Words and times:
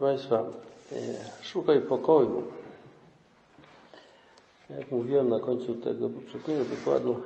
Państwa, 0.00 0.38
e, 0.38 0.44
szukaj 1.42 1.80
pokoju. 1.80 2.42
Jak 4.78 4.90
mówiłem 4.90 5.28
na 5.28 5.40
końcu 5.40 5.74
tego 5.74 6.08
poprzedniego 6.08 6.64
wykładu, 6.64 7.16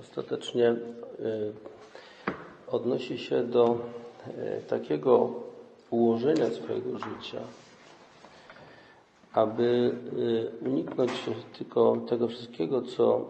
ostatecznie 0.00 0.68
e, 0.68 0.76
odnosi 2.66 3.18
się 3.18 3.42
do 3.42 3.78
e, 4.26 4.60
takiego 4.60 5.30
ułożenia 5.90 6.50
swojego 6.50 6.98
życia, 6.98 7.40
aby 9.32 9.94
uniknąć 10.66 11.12
tylko 11.58 11.96
tego 11.96 12.28
wszystkiego, 12.28 12.82
co, 12.82 13.24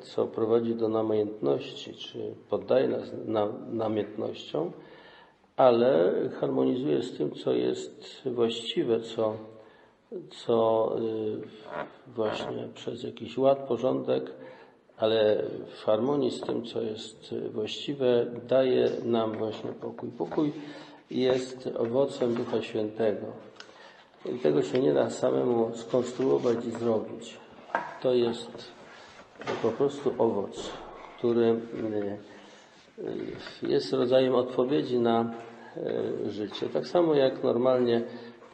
co 0.00 0.26
prowadzi 0.26 0.74
do 0.74 0.88
namiętności, 0.88 1.94
czy 1.94 2.34
poddaje 2.50 2.88
nas 2.88 3.02
namiętnościom, 3.72 4.72
ale 5.56 6.12
harmonizuje 6.40 7.02
z 7.02 7.16
tym, 7.16 7.30
co 7.30 7.52
jest 7.52 8.22
właściwe, 8.26 9.00
co, 9.00 9.36
co 10.30 10.90
y, 10.98 12.14
właśnie 12.14 12.68
przez 12.74 13.02
jakiś 13.02 13.38
ład, 13.38 13.58
porządek, 13.58 14.30
ale 14.96 15.42
w 15.76 15.84
harmonii 15.84 16.30
z 16.30 16.40
tym, 16.40 16.64
co 16.64 16.82
jest 16.82 17.34
właściwe, 17.52 18.26
daje 18.48 18.90
nam 19.04 19.32
właśnie 19.32 19.72
pokój. 19.72 20.10
Pokój 20.10 20.52
jest 21.10 21.68
owocem 21.78 22.34
Ducha 22.34 22.62
Świętego. 22.62 23.26
I 24.26 24.38
tego 24.38 24.62
się 24.62 24.78
nie 24.78 24.94
da 24.94 25.10
samemu 25.10 25.76
skonstruować 25.76 26.64
i 26.64 26.70
zrobić. 26.70 27.36
To 28.02 28.14
jest 28.14 28.72
po 29.62 29.68
prostu 29.68 30.14
owoc, 30.18 30.70
który 31.18 31.46
y, 31.46 32.33
jest 33.62 33.92
rodzajem 33.92 34.34
odpowiedzi 34.34 34.98
na 34.98 35.34
e, 35.76 36.30
życie. 36.30 36.66
Tak 36.68 36.86
samo 36.86 37.14
jak 37.14 37.42
normalnie 37.44 38.02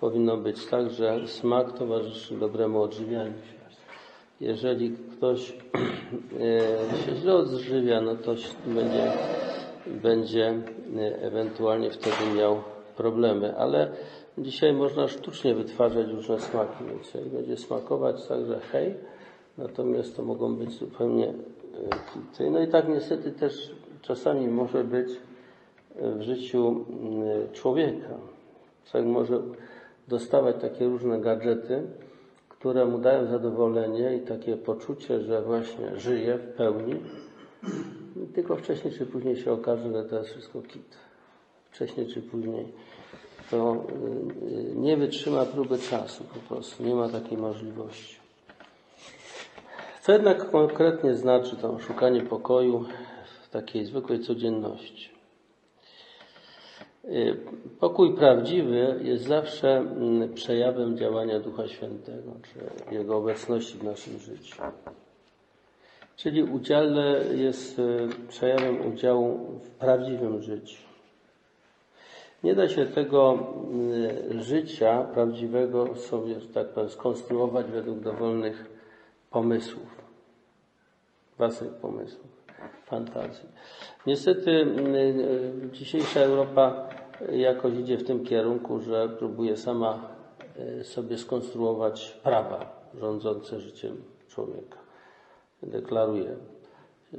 powinno 0.00 0.36
być 0.36 0.66
tak, 0.66 0.90
że 0.90 1.28
smak 1.28 1.72
towarzyszy 1.72 2.34
dobremu 2.34 2.82
odżywianiu 2.82 3.32
się. 3.32 3.60
Jeżeli 4.40 4.90
ktoś 4.90 5.52
e, 5.52 7.06
się 7.06 7.16
źle 7.16 7.34
odżywia, 7.34 8.00
no 8.00 8.16
to 8.16 8.34
będzie, 8.66 9.12
będzie 9.86 10.46
e, 10.96 11.22
ewentualnie 11.22 11.90
wtedy 11.90 12.34
miał 12.36 12.62
problemy, 12.96 13.56
ale 13.56 13.92
dzisiaj 14.38 14.72
można 14.72 15.08
sztucznie 15.08 15.54
wytwarzać 15.54 16.06
różne 16.08 16.40
smaki, 16.40 16.84
więc 16.84 17.32
będzie 17.32 17.56
smakować 17.56 18.26
także 18.26 18.60
hej, 18.72 18.94
natomiast 19.58 20.16
to 20.16 20.22
mogą 20.22 20.56
być 20.56 20.70
zupełnie 20.70 21.34
kity. 22.12 22.50
No 22.50 22.62
i 22.62 22.68
tak 22.68 22.88
niestety 22.88 23.32
też 23.32 23.74
czasami 24.02 24.48
może 24.48 24.84
być 24.84 25.08
w 25.96 26.22
życiu 26.22 26.84
mm, 26.90 27.52
człowieka. 27.52 28.14
Człowiek 28.90 29.08
może 29.08 29.42
dostawać 30.08 30.56
takie 30.60 30.84
różne 30.84 31.20
gadżety, 31.20 31.82
które 32.48 32.86
mu 32.86 32.98
dają 32.98 33.26
zadowolenie 33.26 34.16
i 34.16 34.20
takie 34.20 34.56
poczucie, 34.56 35.20
że 35.20 35.42
właśnie 35.42 35.96
żyje 35.96 36.38
w 36.38 36.46
pełni. 36.56 36.94
Tylko 38.34 38.56
wcześniej 38.56 38.94
czy 38.94 39.06
później 39.06 39.36
się 39.36 39.52
okaże, 39.52 39.92
że 39.92 40.04
to 40.04 40.18
jest 40.18 40.30
wszystko 40.30 40.62
kit. 40.62 40.96
Wcześniej 41.70 42.06
czy 42.06 42.22
później 42.22 42.72
to 43.50 43.84
y, 44.42 44.76
nie 44.76 44.96
wytrzyma 44.96 45.44
próby 45.44 45.78
czasu 45.78 46.24
po 46.24 46.54
prostu. 46.54 46.84
Nie 46.84 46.94
ma 46.94 47.08
takiej 47.08 47.38
możliwości. 47.38 48.16
Co 50.02 50.12
jednak 50.12 50.50
konkretnie 50.50 51.14
znaczy 51.14 51.56
to 51.56 51.78
szukanie 51.78 52.22
pokoju 52.22 52.84
takiej 53.50 53.84
zwykłej 53.84 54.20
codzienności. 54.20 55.20
Y, 57.04 57.36
pokój 57.80 58.14
prawdziwy 58.14 59.00
jest 59.02 59.24
zawsze 59.24 59.76
mm, 59.76 60.34
przejawem 60.34 60.96
działania 60.96 61.40
Ducha 61.40 61.68
Świętego, 61.68 62.32
czy 62.42 62.94
Jego 62.94 63.16
obecności 63.16 63.78
w 63.78 63.82
naszym 63.82 64.18
życiu. 64.18 64.62
Czyli 66.16 66.42
udziale 66.42 67.24
jest 67.36 67.78
y, 67.78 68.08
przejawem 68.28 68.92
udziału 68.92 69.60
w 69.64 69.70
prawdziwym 69.70 70.42
życiu. 70.42 70.82
Nie 72.44 72.54
da 72.54 72.68
się 72.68 72.86
tego 72.86 73.38
y, 74.32 74.42
życia 74.42 75.02
prawdziwego 75.14 75.96
sobie, 75.96 76.34
tak 76.54 76.68
powiem, 76.68 76.90
skonstruować 76.90 77.66
według 77.66 78.00
dowolnych 78.00 78.64
pomysłów, 79.30 80.02
własnych 81.38 81.72
pomysłów 81.72 82.29
fantazji. 82.84 83.48
Niestety 84.06 84.50
mm, 84.50 84.94
y, 84.94 85.70
dzisiejsza 85.72 86.20
Europa 86.20 86.88
jakoś 87.32 87.74
idzie 87.74 87.98
w 87.98 88.04
tym 88.04 88.24
kierunku, 88.24 88.80
że 88.80 89.08
próbuje 89.08 89.56
sama 89.56 90.08
y, 90.80 90.84
sobie 90.84 91.18
skonstruować 91.18 92.20
prawa 92.22 92.80
rządzące 93.00 93.60
życiem 93.60 94.02
człowieka. 94.28 94.78
Deklaruje, 95.62 96.36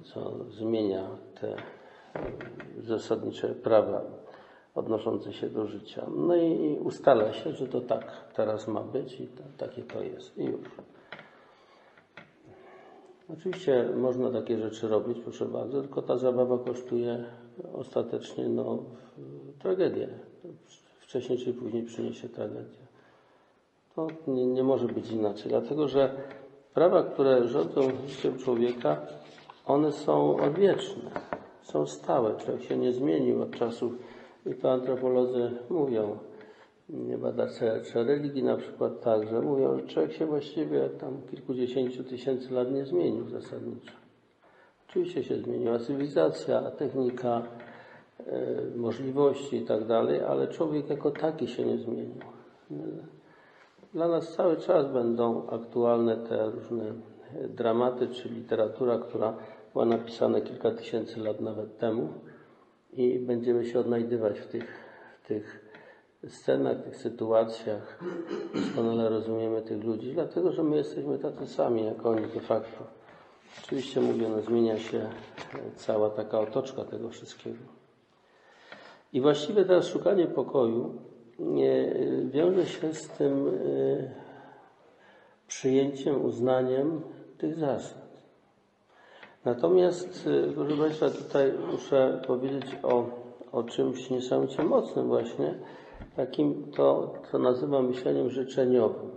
co 0.04 0.46
zmienia 0.50 1.08
te 1.42 1.48
y, 1.48 2.82
zasadnicze 2.84 3.48
prawa 3.48 4.02
odnoszące 4.76 5.34
się 5.34 5.50
do 5.50 5.66
życia. 5.66 6.06
No 6.16 6.36
i 6.36 6.78
ustala 6.84 7.34
się, 7.34 7.52
że 7.52 7.68
to 7.68 7.82
tak 7.82 8.12
teraz 8.36 8.68
ma 8.68 8.82
być 8.82 9.20
i 9.20 9.28
to, 9.28 9.44
takie 9.58 9.82
to 9.84 10.04
jest. 10.04 10.38
I 10.38 10.46
już. 10.46 10.68
Oczywiście 13.34 13.90
można 13.96 14.32
takie 14.32 14.58
rzeczy 14.58 14.88
robić, 14.88 15.20
proszę 15.24 15.46
bardzo, 15.46 15.82
tylko 15.82 16.02
ta 16.02 16.18
zabawa 16.18 16.58
kosztuje 16.58 17.24
ostatecznie 17.74 18.50
no, 18.50 18.84
tragedię. 19.60 20.08
Wcześniej 21.00 21.40
czy 21.40 21.54
później 21.54 21.84
przyniesie 21.84 22.30
tragedię. 22.30 22.82
To 23.96 24.08
nie, 24.28 24.46
nie 24.46 24.64
może 24.64 24.88
być 24.88 25.12
inaczej, 25.12 25.50
dlatego 25.50 25.88
że 25.88 26.16
prawa, 26.74 27.04
które 27.04 27.48
rządzą 27.48 27.82
życiem 28.08 28.38
człowieka, 28.38 29.02
one 29.66 29.92
są 29.92 30.38
odwieczne, 30.38 31.12
są 31.62 31.86
stałe. 31.86 32.36
Człowiek 32.38 32.64
się 32.64 32.78
nie 32.78 32.94
zmienił 32.94 33.42
od 33.42 33.52
czasów, 33.52 33.94
i 34.46 34.54
to 34.54 34.72
antropolodzy 34.72 35.52
mówią, 35.70 36.18
badacze 37.18 37.82
religii 37.96 38.44
na 38.44 38.58
przykład 38.58 39.02
także 39.02 39.42
mówią, 39.42 39.80
że 39.80 39.88
człowiek 39.88 40.12
się 40.12 40.26
właściwie 40.26 40.90
tam 40.90 41.22
kilkudziesięciu 41.32 42.04
tysięcy 42.04 42.54
lat 42.54 42.72
nie 42.72 42.86
zmienił 42.86 43.30
zasadniczo. 43.30 43.92
Oczywiście 44.90 45.24
się 45.24 45.38
zmieniła 45.38 45.80
cywilizacja, 45.80 46.72
technika, 46.72 47.42
e, 48.20 48.46
możliwości 48.76 49.56
i 49.56 49.66
tak 49.66 49.88
dalej, 49.88 50.22
ale 50.22 50.48
człowiek 50.48 50.90
jako 50.90 51.12
taki 51.12 51.48
się 51.48 51.66
nie 51.66 51.78
zmienił. 51.78 52.22
Dla 53.94 54.08
nas 54.08 54.36
cały 54.36 54.58
czas 54.58 54.94
będą 54.94 55.48
aktualne 55.48 56.18
te 56.18 56.52
różne 56.52 56.94
dramaty, 57.50 58.08
czy 58.08 58.30
literatura, 58.30 59.00
która 59.00 59.38
była 59.74 59.86
napisana 59.86 60.42
kilka 60.42 60.72
tysięcy 60.72 61.20
lat 61.20 61.42
nawet 61.42 61.78
temu 61.78 62.10
i 62.94 63.20
będziemy 63.20 63.66
się 63.66 63.80
odnajdywać 63.80 64.40
w 64.40 64.48
tych, 64.48 64.66
w 65.24 65.28
tych 65.28 65.71
scenach, 66.28 66.84
tych 66.84 66.96
sytuacjach 66.96 68.00
doskonale 68.56 69.10
rozumiemy 69.10 69.62
tych 69.62 69.84
ludzi, 69.84 70.14
dlatego 70.14 70.52
że 70.52 70.64
my 70.64 70.76
jesteśmy 70.76 71.20
tacy 71.20 71.48
sami 71.48 71.86
jak 71.86 72.06
oni 72.06 72.28
de 72.28 72.40
facto. 72.40 72.84
Oczywiście 73.64 74.02
mówię, 74.02 74.30
no 74.30 74.42
zmienia 74.42 74.78
się 74.78 75.10
cała 75.76 76.10
taka 76.10 76.40
otoczka 76.40 76.86
tego 76.86 77.10
wszystkiego. 77.10 77.64
I 79.14 79.22
właściwie 79.22 79.66
teraz 79.66 79.88
szukanie 79.88 80.28
pokoju 80.28 81.02
nie, 81.40 81.96
wiąże 82.26 82.66
się 82.66 82.94
z 82.94 83.08
tym 83.08 83.48
y, 83.48 84.12
przyjęciem, 85.48 86.26
uznaniem 86.26 87.02
tych 87.38 87.60
zasad. 87.60 88.12
Natomiast, 89.46 90.28
y, 90.28 90.54
proszę 90.56 90.78
Państwa, 90.78 91.10
tutaj 91.10 91.54
muszę 91.72 92.22
powiedzieć 92.28 92.66
o, 92.84 93.06
o 93.52 93.64
czymś 93.64 94.10
niesamowicie 94.10 94.64
mocnym 94.64 95.08
właśnie, 95.08 95.54
takim 96.16 96.72
to, 96.72 97.14
co 97.32 97.40
nazywam 97.40 97.88
myśleniem 97.88 98.30
życzeniowym. 98.30 99.12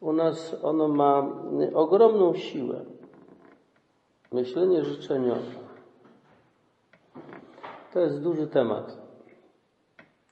U 0.00 0.12
nas 0.12 0.56
ono 0.62 0.88
ma 0.88 1.32
ogromną 1.74 2.34
siłę. 2.34 2.84
Myślenie 4.32 4.84
życzeniowe. 4.84 5.60
To 7.92 8.00
jest 8.00 8.20
duży 8.20 8.46
temat. 8.46 9.00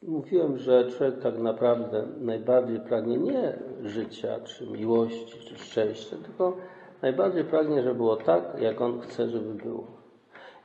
Mówiłem, 0.02 0.58
że 0.58 0.90
człowiek 0.90 1.22
tak 1.22 1.38
naprawdę 1.38 2.06
najbardziej 2.20 2.80
pragnie 2.80 3.18
nie 3.18 3.58
życia, 3.82 4.40
czy 4.40 4.66
miłości, 4.66 5.38
czy 5.40 5.58
szczęścia, 5.58 6.16
tylko 6.24 6.56
najbardziej 7.02 7.44
pragnie, 7.44 7.82
żeby 7.82 7.94
było 7.94 8.16
tak, 8.16 8.60
jak 8.60 8.80
on 8.80 9.00
chce, 9.00 9.28
żeby 9.28 9.54
było. 9.54 9.97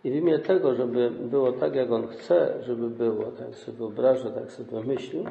I 0.04 0.12
w 0.12 0.16
imię 0.16 0.40
tego, 0.40 0.76
żeby 0.76 1.10
było 1.10 1.52
tak, 1.52 1.76
jak 1.76 1.92
on 1.92 2.08
chce, 2.08 2.64
żeby 2.64 2.90
było, 2.90 3.32
tak 3.32 3.56
sobie 3.56 3.78
wyobraża, 3.78 4.30
tak 4.30 4.52
sobie 4.52 4.84
myśli, 4.84 5.26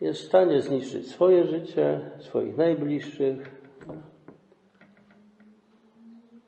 jest 0.00 0.20
w 0.20 0.26
stanie 0.26 0.60
zniszczyć 0.60 1.08
swoje 1.08 1.44
życie, 1.44 2.10
swoich 2.18 2.56
najbliższych. 2.56 3.62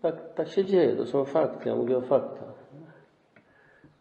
Tak, 0.02 0.34
tak 0.34 0.48
się 0.48 0.64
dzieje, 0.64 0.96
to 0.96 1.06
są 1.06 1.24
fakty, 1.24 1.68
ja 1.68 1.76
mówię 1.76 1.96
o 1.96 2.00
faktach. 2.00 2.54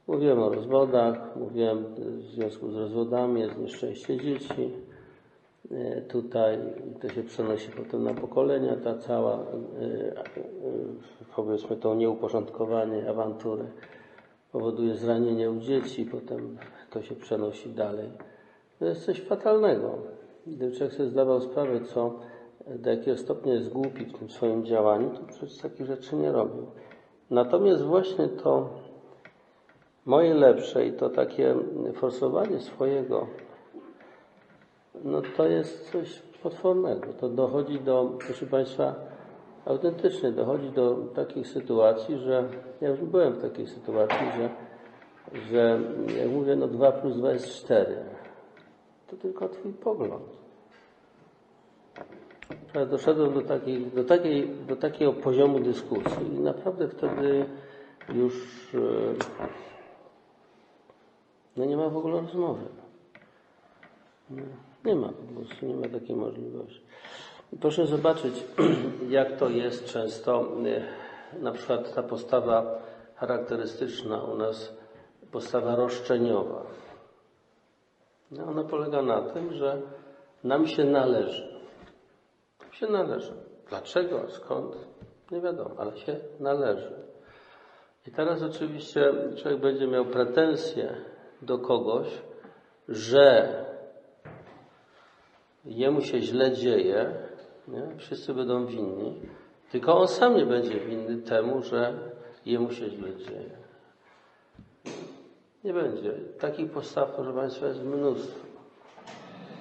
Mówiłem 0.08 0.40
o 0.40 0.50
rozwodach, 0.50 1.36
mówiłem 1.36 1.86
w 1.96 2.22
związku 2.22 2.72
z 2.72 2.76
rozwodami, 2.76 3.42
jest 3.42 3.58
nieszczęście 3.58 4.18
dzieci. 4.18 4.72
E, 5.72 6.02
Tutaj 6.02 6.58
to 7.02 7.10
się 7.10 7.24
przenosi 7.24 7.72
potem 7.72 8.04
na 8.04 8.14
pokolenia, 8.14 8.76
ta 8.76 8.98
cała, 8.98 9.34
e, 9.34 9.40
e, 9.40 10.24
powiedzmy 11.36 11.76
to 11.76 11.96
nieuporządkowanie, 11.96 13.10
awantury 13.10 13.64
powoduje 14.52 14.96
zranienie 14.96 15.52
u 15.52 15.60
dzieci, 15.60 16.06
potem 16.06 16.58
to 16.90 17.02
się 17.02 17.16
przenosi 17.16 17.70
dalej. 17.70 18.10
To 18.80 18.86
jest 18.86 19.06
coś 19.06 19.22
fatalnego. 19.22 19.98
Gdyby 20.48 20.76
człowiek 20.76 20.94
sobie 20.94 21.10
zdawał 21.10 21.42
sprawę, 21.42 21.82
co 21.86 22.20
do 22.68 22.90
jakiego 22.90 23.18
stopnia 23.18 23.54
jest 23.54 23.70
głupi 23.70 24.06
w 24.06 24.14
tym 24.14 24.30
swoim 24.30 24.66
działaniu, 24.66 25.10
to 25.10 25.22
przecież 25.34 25.58
takich 25.58 25.86
rzeczy 25.86 26.16
nie 26.16 26.32
robił. 26.32 26.66
Natomiast 27.30 27.84
właśnie 27.84 28.28
to 28.28 28.70
moje 30.06 30.34
lepsze 30.34 30.88
i 30.88 30.94
to 30.94 31.10
takie 31.10 31.56
forsowanie 31.94 32.60
swojego, 32.60 33.28
no 35.04 35.22
to 35.38 35.48
jest 35.48 35.92
coś 35.92 36.20
potwornego. 36.20 37.14
To 37.14 37.30
dochodzi 37.30 37.80
do, 37.80 38.12
proszę 38.26 38.46
Państwa, 38.46 38.96
autentycznie 39.66 40.32
dochodzi 40.32 40.70
do 40.70 40.96
takich 40.96 41.48
sytuacji, 41.48 42.18
że 42.18 42.50
ja 42.82 42.90
już 42.90 43.00
byłem 43.00 43.34
w 43.34 43.42
takiej 43.42 43.68
sytuacji, 43.68 44.26
że, 44.38 44.50
że 45.50 45.80
jak 46.18 46.30
mówię, 46.30 46.56
no 46.56 46.68
2 46.68 46.92
plus 46.92 47.18
2 47.18 47.32
jest 47.32 47.48
4. 47.48 47.96
To 49.08 49.16
tylko 49.16 49.50
Twój 49.50 49.74
pogląd. 49.74 50.44
Doszedłem 52.90 53.34
do, 53.34 53.42
takiej, 53.42 53.86
do, 53.86 54.04
takiej, 54.04 54.50
do 54.68 54.76
takiego 54.76 55.14
poziomu 55.14 55.60
dyskusji 55.60 56.36
i 56.36 56.40
naprawdę 56.40 56.88
wtedy 56.88 57.46
już 58.14 58.70
no 61.58 61.66
nie 61.66 61.78
ma 61.78 61.90
w 61.90 61.98
ogóle 61.98 62.22
rozmowy. 62.22 62.66
Nie 64.86 64.96
ma 64.96 65.08
po 65.08 65.34
prostu, 65.36 65.66
nie 65.66 65.76
ma 65.76 66.00
takiej 66.00 66.16
możliwości. 66.16 66.82
Proszę 67.62 67.88
zobaczyć, 67.88 68.44
jak 69.10 69.38
to 69.38 69.50
jest 69.50 69.86
często, 69.86 70.48
na 71.40 71.52
przykład 71.52 71.96
ta 71.96 72.04
postawa 72.04 72.82
charakterystyczna 73.16 74.24
u 74.24 74.38
nas, 74.38 74.78
postawa 75.32 75.76
roszczeniowa. 75.76 76.66
No, 78.32 78.46
ona 78.46 78.64
polega 78.64 79.02
na 79.02 79.22
tym, 79.22 79.54
że 79.54 79.82
nam 80.44 80.68
się 80.68 80.84
należy. 80.84 81.60
Nam 82.60 82.74
się 82.74 82.88
należy. 82.88 83.34
Dlaczego, 83.70 84.30
skąd? 84.30 84.76
Nie 85.32 85.42
wiadomo, 85.42 85.76
ale 85.78 85.98
się 85.98 86.20
należy. 86.40 86.92
I 88.08 88.12
teraz 88.12 88.42
oczywiście 88.44 89.14
człowiek 89.36 89.60
będzie 89.60 89.88
miał 89.88 90.06
pretensje 90.06 90.96
do 91.42 91.60
kogoś, 91.60 92.08
że 92.90 93.50
jemu 95.66 96.02
się 96.02 96.22
źle 96.22 96.52
dzieje, 96.52 97.12
nie? 97.68 97.82
wszyscy 97.98 98.34
będą 98.34 98.66
winni, 98.66 99.14
tylko 99.72 99.98
on 99.98 100.08
sam 100.08 100.36
nie 100.36 100.46
będzie 100.46 100.80
winny 100.80 101.22
temu, 101.22 101.62
że 101.62 101.94
jemu 102.46 102.72
się 102.72 102.90
źle 102.90 103.16
dzieje. 103.16 103.64
Nie 105.64 105.74
będzie. 105.74 106.14
Takich 106.40 106.72
postaw, 106.72 107.12
proszę 107.12 107.34
Państwa, 107.34 107.68
jest 107.68 107.84
mnóstwo. 107.84 108.40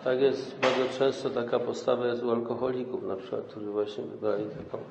Tak 0.05 0.21
jest, 0.21 0.59
bardzo 0.61 0.99
często 0.99 1.31
taka 1.31 1.59
postawa 1.59 2.07
jest 2.07 2.23
u 2.23 2.31
alkoholików, 2.31 3.03
na 3.03 3.17
przykład, 3.17 3.43
którzy 3.43 3.71
właśnie 3.71 4.05
wybrali 4.05 4.45
taką 4.45 4.85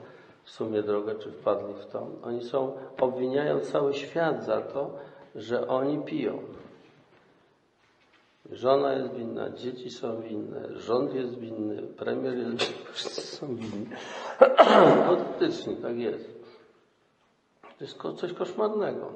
w 0.44 0.52
sumie 0.52 0.84
drogę, 0.84 1.16
czy 1.16 1.32
wpadli 1.32 1.74
w 1.74 1.86
to. 1.86 2.08
Oni 2.24 2.44
są, 2.44 2.74
obwiniają 3.02 3.60
cały 3.60 3.94
świat 3.94 4.46
za 4.46 4.62
to, 4.62 4.90
że 5.36 5.68
oni 5.68 5.98
piją. 5.98 6.40
Żona 8.50 8.94
jest 8.94 9.14
winna, 9.14 9.50
dzieci 9.50 9.90
są 9.90 10.22
winne, 10.22 10.80
rząd 10.80 11.14
jest 11.14 11.40
winny, 11.40 11.82
premier 11.82 12.38
jest 12.38 12.50
winny, 12.50 12.86
wszyscy 12.94 13.22
są 13.22 13.56
winni. 13.56 13.88
Autentycznie 15.08 15.76
tak 15.76 15.98
jest. 15.98 16.42
To 17.62 17.84
jest 17.84 17.98
coś 18.18 18.34
koszmarnego. 18.34 19.14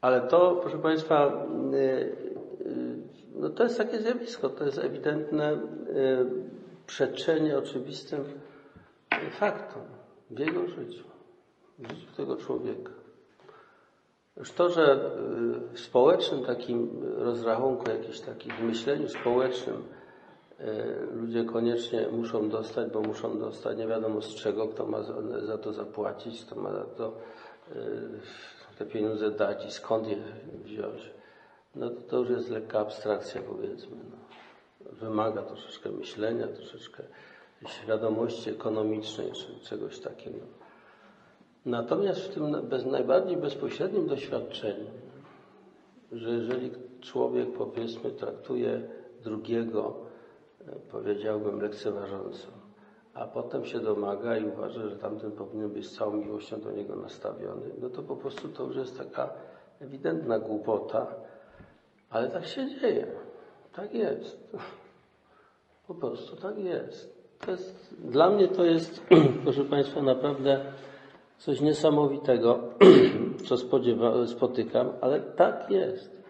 Ale 0.00 0.20
to, 0.20 0.56
proszę 0.62 0.78
Państwa, 0.78 1.46
y, 1.72 1.76
y, 1.76 2.96
no 3.34 3.50
to 3.50 3.64
jest 3.64 3.78
takie 3.78 4.00
zjawisko, 4.00 4.48
to 4.48 4.64
jest 4.64 4.78
ewidentne 4.78 5.52
y, 5.52 5.58
przeczenie 6.86 7.58
oczywistym 7.58 8.24
faktom 9.30 9.82
w 10.30 10.38
jego 10.38 10.66
życiu, 10.66 11.04
w 11.78 11.88
życiu 11.88 12.12
tego 12.16 12.36
człowieka. 12.36 12.95
Już 14.36 14.52
to, 14.52 14.70
że 14.70 15.10
w 15.72 15.80
społecznym 15.80 16.44
takim 16.44 16.90
rozrachunku, 17.18 17.90
jakimś 17.90 18.20
takim 18.20 18.66
myśleniu 18.66 19.08
społecznym 19.08 19.82
ludzie 21.12 21.44
koniecznie 21.44 22.08
muszą 22.12 22.48
dostać, 22.48 22.92
bo 22.92 23.00
muszą 23.00 23.38
dostać 23.38 23.78
nie 23.78 23.86
wiadomo 23.86 24.20
z 24.22 24.34
czego, 24.34 24.68
kto 24.68 24.86
ma 24.86 25.02
za 25.46 25.58
to 25.58 25.72
zapłacić, 25.72 26.44
kto 26.44 26.60
ma 26.60 26.72
za 26.72 26.84
to 26.84 27.12
te 28.78 28.86
pieniądze 28.86 29.30
dać 29.30 29.66
i 29.66 29.70
skąd 29.70 30.08
je 30.08 30.16
wziąć, 30.64 31.10
no 31.74 31.90
to, 31.90 32.00
to 32.00 32.18
już 32.18 32.30
jest 32.30 32.50
lekka 32.50 32.78
abstrakcja 32.78 33.42
powiedzmy. 33.42 33.96
No. 34.10 34.16
Wymaga 34.92 35.42
troszeczkę 35.42 35.90
myślenia, 35.90 36.46
troszeczkę 36.46 37.02
świadomości 37.66 38.50
ekonomicznej 38.50 39.32
czy 39.32 39.60
czegoś 39.68 40.00
takiego. 40.00 40.38
Natomiast 41.66 42.20
w 42.20 42.34
tym 42.34 42.90
najbardziej 42.90 43.36
bezpośrednim 43.36 44.06
doświadczeniu, 44.06 44.86
że 46.12 46.30
jeżeli 46.30 46.70
człowiek 47.00 47.52
powiedzmy 47.52 48.10
traktuje 48.10 48.88
drugiego, 49.24 49.94
powiedziałbym 50.90 51.60
lekceważąco, 51.60 52.46
a 53.14 53.26
potem 53.26 53.64
się 53.64 53.80
domaga 53.80 54.36
i 54.36 54.44
uważa, 54.44 54.88
że 54.88 54.96
tamten 54.96 55.32
powinien 55.32 55.70
być 55.70 55.86
z 55.86 55.96
całą 55.96 56.12
miłością 56.12 56.60
do 56.60 56.72
niego 56.72 56.96
nastawiony, 56.96 57.70
no 57.80 57.90
to 57.90 58.02
po 58.02 58.16
prostu 58.16 58.48
to 58.48 58.64
już 58.64 58.76
jest 58.76 58.98
taka 58.98 59.30
ewidentna 59.80 60.38
głupota, 60.38 61.06
ale 62.10 62.30
tak 62.30 62.46
się 62.46 62.80
dzieje. 62.80 63.06
Tak 63.72 63.94
jest. 63.94 64.56
Po 65.86 65.94
prostu 65.94 66.36
tak 66.36 66.58
jest. 66.58 67.16
Jest 67.48 67.94
dla 67.98 68.30
mnie 68.30 68.48
to 68.48 68.64
jest, 68.64 69.02
proszę 69.44 69.64
Państwa, 69.64 70.02
naprawdę 70.02 70.60
coś 71.38 71.60
niesamowitego, 71.60 72.58
co 73.48 73.56
spodziewa, 73.56 74.26
spotykam, 74.26 74.92
ale 75.00 75.20
tak 75.20 75.70
jest. 75.70 76.22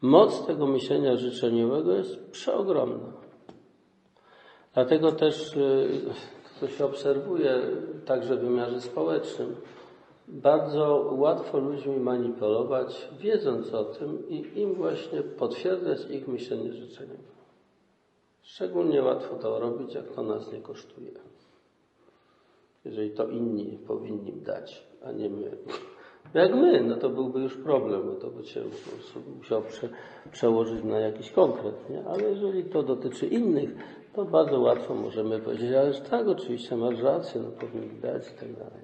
Moc 0.00 0.46
tego 0.46 0.66
myślenia 0.66 1.16
życzeniowego 1.16 1.92
jest 1.92 2.30
przeogromna. 2.30 3.12
Dlatego 4.74 5.12
też 5.12 5.56
y, 5.56 5.88
to 6.60 6.68
się 6.68 6.84
obserwuje 6.84 7.60
także 8.06 8.36
w 8.36 8.40
wymiarze 8.40 8.80
społecznym. 8.80 9.56
Bardzo 10.28 11.14
łatwo 11.16 11.58
ludźmi 11.58 11.96
manipulować, 11.96 13.08
wiedząc 13.18 13.74
o 13.74 13.84
tym 13.84 14.28
i 14.28 14.60
im 14.60 14.74
właśnie 14.74 15.22
potwierdzać 15.22 16.10
ich 16.10 16.28
myślenie 16.28 16.72
życzeniowe. 16.72 17.38
Szczególnie 18.42 19.02
łatwo 19.02 19.36
to 19.36 19.60
robić, 19.60 19.94
jak 19.94 20.10
to 20.10 20.22
nas 20.22 20.52
nie 20.52 20.60
kosztuje. 20.60 21.10
Jeżeli 22.88 23.10
to 23.10 23.28
inni 23.28 23.78
powinni 23.86 24.32
dać, 24.32 24.86
a 25.04 25.12
nie 25.12 25.30
my. 25.30 25.50
Jak 26.34 26.54
my, 26.54 26.80
no 26.84 26.96
to 26.96 27.10
byłby 27.10 27.40
już 27.40 27.56
problem, 27.56 28.02
bo 28.06 28.14
to 28.14 28.30
by 28.30 28.44
się 28.44 28.60
musiał 29.38 29.62
prze, 29.62 29.88
przełożyć 30.32 30.84
na 30.84 30.98
jakiś 30.98 31.30
konkret, 31.30 31.90
nie? 31.90 32.04
Ale 32.04 32.30
jeżeli 32.30 32.64
to 32.64 32.82
dotyczy 32.82 33.26
innych, 33.26 33.70
to 34.14 34.24
bardzo 34.24 34.60
łatwo 34.60 34.94
możemy 34.94 35.38
powiedzieć, 35.38 35.72
ależ 35.72 36.00
tak, 36.00 36.28
oczywiście 36.28 36.76
masz 36.76 37.02
rację, 37.02 37.40
no 37.40 37.50
powinni 37.50 38.00
dać 38.00 38.22
i 38.28 38.40
tak 38.40 38.52
dalej. 38.52 38.82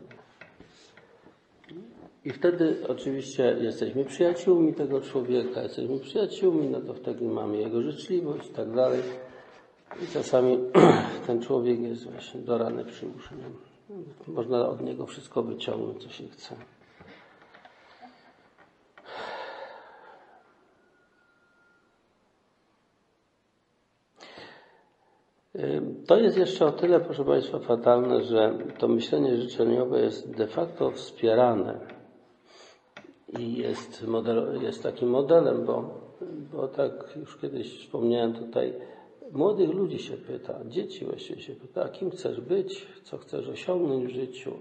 I 2.25 2.31
wtedy 2.31 2.77
oczywiście 2.89 3.57
jesteśmy 3.61 4.05
przyjaciółmi 4.05 4.75
tego 4.75 5.01
człowieka, 5.01 5.63
jesteśmy 5.63 5.99
przyjaciółmi, 5.99 6.69
no 6.69 6.81
to 6.81 6.95
wtedy 6.95 7.25
mamy 7.25 7.57
jego 7.57 7.83
życzliwość 7.83 8.51
i 8.51 8.55
tak 8.55 8.75
dalej. 8.75 9.01
I 10.03 10.07
czasami 10.07 10.59
ten 11.27 11.43
człowiek 11.43 11.81
jest 11.81 12.11
właśnie 12.11 12.41
do 12.41 12.59
rany 12.59 12.85
przy 12.85 13.07
uszy. 13.07 13.35
Można 14.27 14.69
od 14.69 14.81
niego 14.81 15.07
wszystko 15.07 15.43
wyciągnąć, 15.43 16.03
co 16.03 16.09
się 16.09 16.29
chce. 16.29 16.57
To 26.07 26.17
jest 26.17 26.37
jeszcze 26.37 26.67
o 26.67 26.73
tyle, 26.73 27.01
proszę 27.01 27.25
Państwa, 27.25 27.59
fatalne, 27.59 28.23
że 28.23 28.59
to 28.79 28.89
myślenie 28.89 29.37
życzeniowe 29.37 30.01
jest 30.01 30.37
de 30.37 30.47
facto 30.47 30.91
wspierane 30.91 31.81
i 33.39 33.57
jest, 33.57 34.07
model, 34.07 34.63
jest 34.63 34.83
takim 34.83 35.09
modelem, 35.09 35.65
bo, 35.65 36.01
bo 36.53 36.69
tak 36.69 36.93
już 37.17 37.37
kiedyś 37.41 37.79
wspomniałem 37.81 38.33
tutaj, 38.33 38.75
młodych 39.35 39.71
ludzi 39.71 39.99
się 39.99 40.17
pyta, 40.17 40.61
dzieci 40.67 41.05
właściwie 41.05 41.41
się 41.41 41.55
pyta, 41.55 41.85
a 41.85 41.89
kim 41.89 42.11
chcesz 42.11 42.41
być, 42.41 42.87
co 43.03 43.19
chcesz 43.19 43.49
osiągnąć 43.49 44.07
w 44.07 44.15
życiu, 44.15 44.53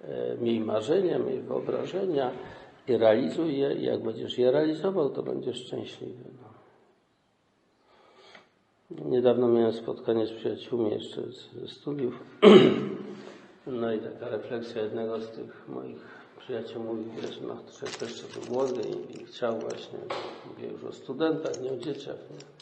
e, 0.00 0.36
miej 0.40 0.60
marzenia, 0.60 1.18
miej 1.18 1.40
wyobrażenia 1.40 2.30
i 2.88 2.96
realizuj 2.96 3.58
je. 3.58 3.74
I 3.74 3.82
jak 3.84 4.02
będziesz 4.02 4.38
je 4.38 4.50
realizował, 4.50 5.10
to 5.10 5.22
będziesz 5.22 5.66
szczęśliwy. 5.66 6.24
No. 6.42 6.54
Niedawno 9.04 9.48
miałem 9.48 9.72
spotkanie 9.72 10.26
z 10.26 10.32
przyjaciółmi 10.32 10.90
jeszcze 10.90 11.22
ze 11.60 11.68
studiów. 11.68 12.14
No 13.66 13.92
i 13.92 13.98
taka 13.98 14.28
refleksja 14.28 14.82
jednego 14.82 15.20
z 15.20 15.30
tych 15.30 15.68
moich 15.68 16.24
przyjaciół 16.38 16.82
mówi, 16.82 17.04
wiesz, 17.16 17.40
no, 17.40 17.56
że 17.80 18.06
jeszcze 18.06 18.40
był 18.40 18.54
młody 18.54 18.82
i, 18.88 19.22
i 19.22 19.24
chciał 19.24 19.58
właśnie, 19.58 19.98
mówię 20.48 20.68
już 20.68 20.84
o 20.84 20.92
studentach, 20.92 21.62
nie 21.62 21.72
o 21.72 21.76
dzieciach, 21.76 22.16
nie? 22.30 22.53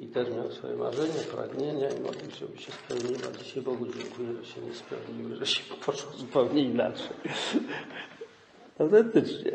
I 0.00 0.06
też 0.06 0.28
miał 0.30 0.50
swoje 0.50 0.76
marzenia, 0.76 1.22
pragnienia 1.32 1.88
i 1.88 2.00
modlił, 2.00 2.30
żeby 2.40 2.58
się 2.58 2.72
spełniły, 2.72 3.18
a 3.28 3.38
dzisiaj 3.38 3.62
Bogu 3.62 3.86
dziękuję, 3.86 4.28
że 4.42 4.44
się 4.44 4.60
nie 4.60 4.74
spełniły, 4.74 5.36
że 5.36 5.46
się 5.46 5.74
poszło 5.86 6.12
zupełnie 6.12 6.62
inaczej. 6.62 7.16
Autentycznie. 8.78 9.52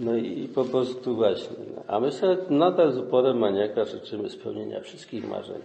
No 0.00 0.16
i 0.16 0.48
po 0.48 0.64
prostu 0.64 1.16
właśnie. 1.16 1.56
No. 1.76 1.82
A 1.86 2.00
my 2.00 2.12
sobie 2.12 2.36
nadal 2.50 2.92
z 2.92 2.98
uporem 2.98 3.38
maniaka 3.38 3.84
życzymy 3.84 4.30
spełnienia 4.30 4.80
wszystkich 4.80 5.28
marzeń. 5.28 5.58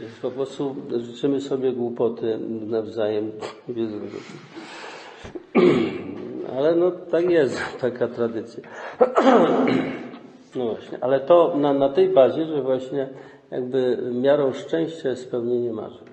Więc 0.00 0.12
po 0.22 0.30
prostu 0.30 0.76
życzymy 1.00 1.40
sobie 1.40 1.72
głupoty 1.72 2.38
nawzajem. 2.66 3.32
Ale 6.56 6.74
no 6.74 6.90
tak 6.90 7.30
jest, 7.30 7.62
taka 7.80 8.08
tradycja. 8.08 8.62
No 10.54 10.64
właśnie, 10.66 10.98
ale 11.00 11.20
to 11.20 11.56
na, 11.56 11.72
na 11.72 11.88
tej 11.88 12.08
bazie, 12.08 12.46
że 12.46 12.62
właśnie 12.62 13.08
jakby 13.50 14.10
miarą 14.12 14.52
szczęścia 14.52 15.08
jest 15.08 15.22
spełnienie 15.22 15.72
marzeń. 15.72 16.08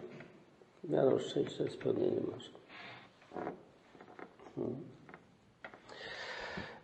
Miarą 0.83 1.19
szczęścia 1.19 1.63
jest 1.63 1.75
spełnienie 1.75 2.21
marzeń. 2.31 2.53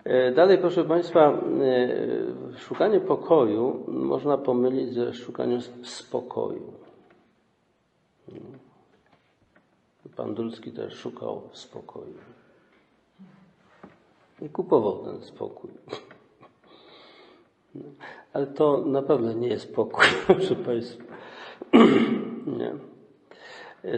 E, 0.04 0.32
dalej, 0.32 0.58
proszę 0.58 0.84
Państwa, 0.84 1.30
e, 1.30 2.60
szukanie 2.60 3.00
pokoju 3.00 3.84
można 3.88 4.38
pomylić 4.38 4.94
ze 4.94 5.14
szukaniem 5.14 5.62
spokoju. 5.84 6.74
Pan 10.16 10.36
Dulski 10.36 10.72
też 10.72 10.94
szukał 10.94 11.42
spokoju. 11.54 12.39
I 14.42 14.50
kupował 14.50 15.04
ten 15.06 15.22
spokój. 15.22 15.72
Ale 18.34 18.48
to 18.48 18.86
naprawdę 18.86 19.36
nie 19.36 19.48
jest 19.48 19.64
spokój, 19.64 20.06
proszę 20.28 20.56
Państwa. 20.56 21.04
Nie. 22.60 22.74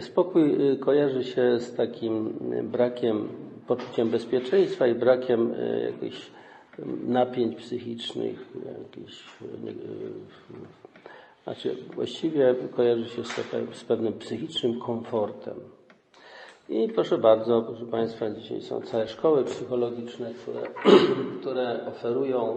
Spokój 0.00 0.70
y, 0.72 0.76
kojarzy 0.76 1.24
się 1.24 1.60
z 1.60 1.74
takim 1.74 2.38
brakiem, 2.62 3.28
poczuciem 3.66 4.08
bezpieczeństwa 4.08 4.86
i 4.86 4.94
brakiem 4.94 5.52
y, 5.52 5.92
jakichś 5.92 6.30
napięć 7.06 7.56
psychicznych, 7.56 8.48
jakichś, 8.78 9.24
y, 9.42 9.52
znaczy 11.44 11.76
właściwie 11.94 12.54
kojarzy 12.76 13.08
się 13.08 13.24
z, 13.24 13.34
z 13.72 13.84
pewnym 13.84 14.12
psychicznym 14.12 14.80
komfortem. 14.80 15.54
I 16.68 16.88
proszę 16.88 17.18
bardzo, 17.18 17.62
proszę 17.62 17.86
Państwa, 17.86 18.30
dzisiaj 18.30 18.62
są 18.62 18.80
całe 18.80 19.08
szkoły 19.08 19.44
psychologiczne, 19.44 20.34
które, 20.34 20.60
które 21.40 21.86
oferują 21.86 22.56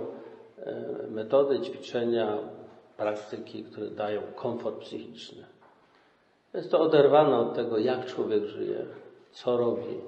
metody, 1.10 1.60
ćwiczenia, 1.60 2.38
praktyki, 2.98 3.64
które 3.64 3.88
dają 3.88 4.22
komfort 4.36 4.80
psychiczny. 4.80 5.44
Jest 6.54 6.72
to 6.72 6.80
oderwane 6.80 7.38
od 7.38 7.56
tego, 7.56 7.78
jak 7.78 8.06
człowiek 8.06 8.44
żyje, 8.44 8.86
co 9.32 9.58
robi, 9.58 10.00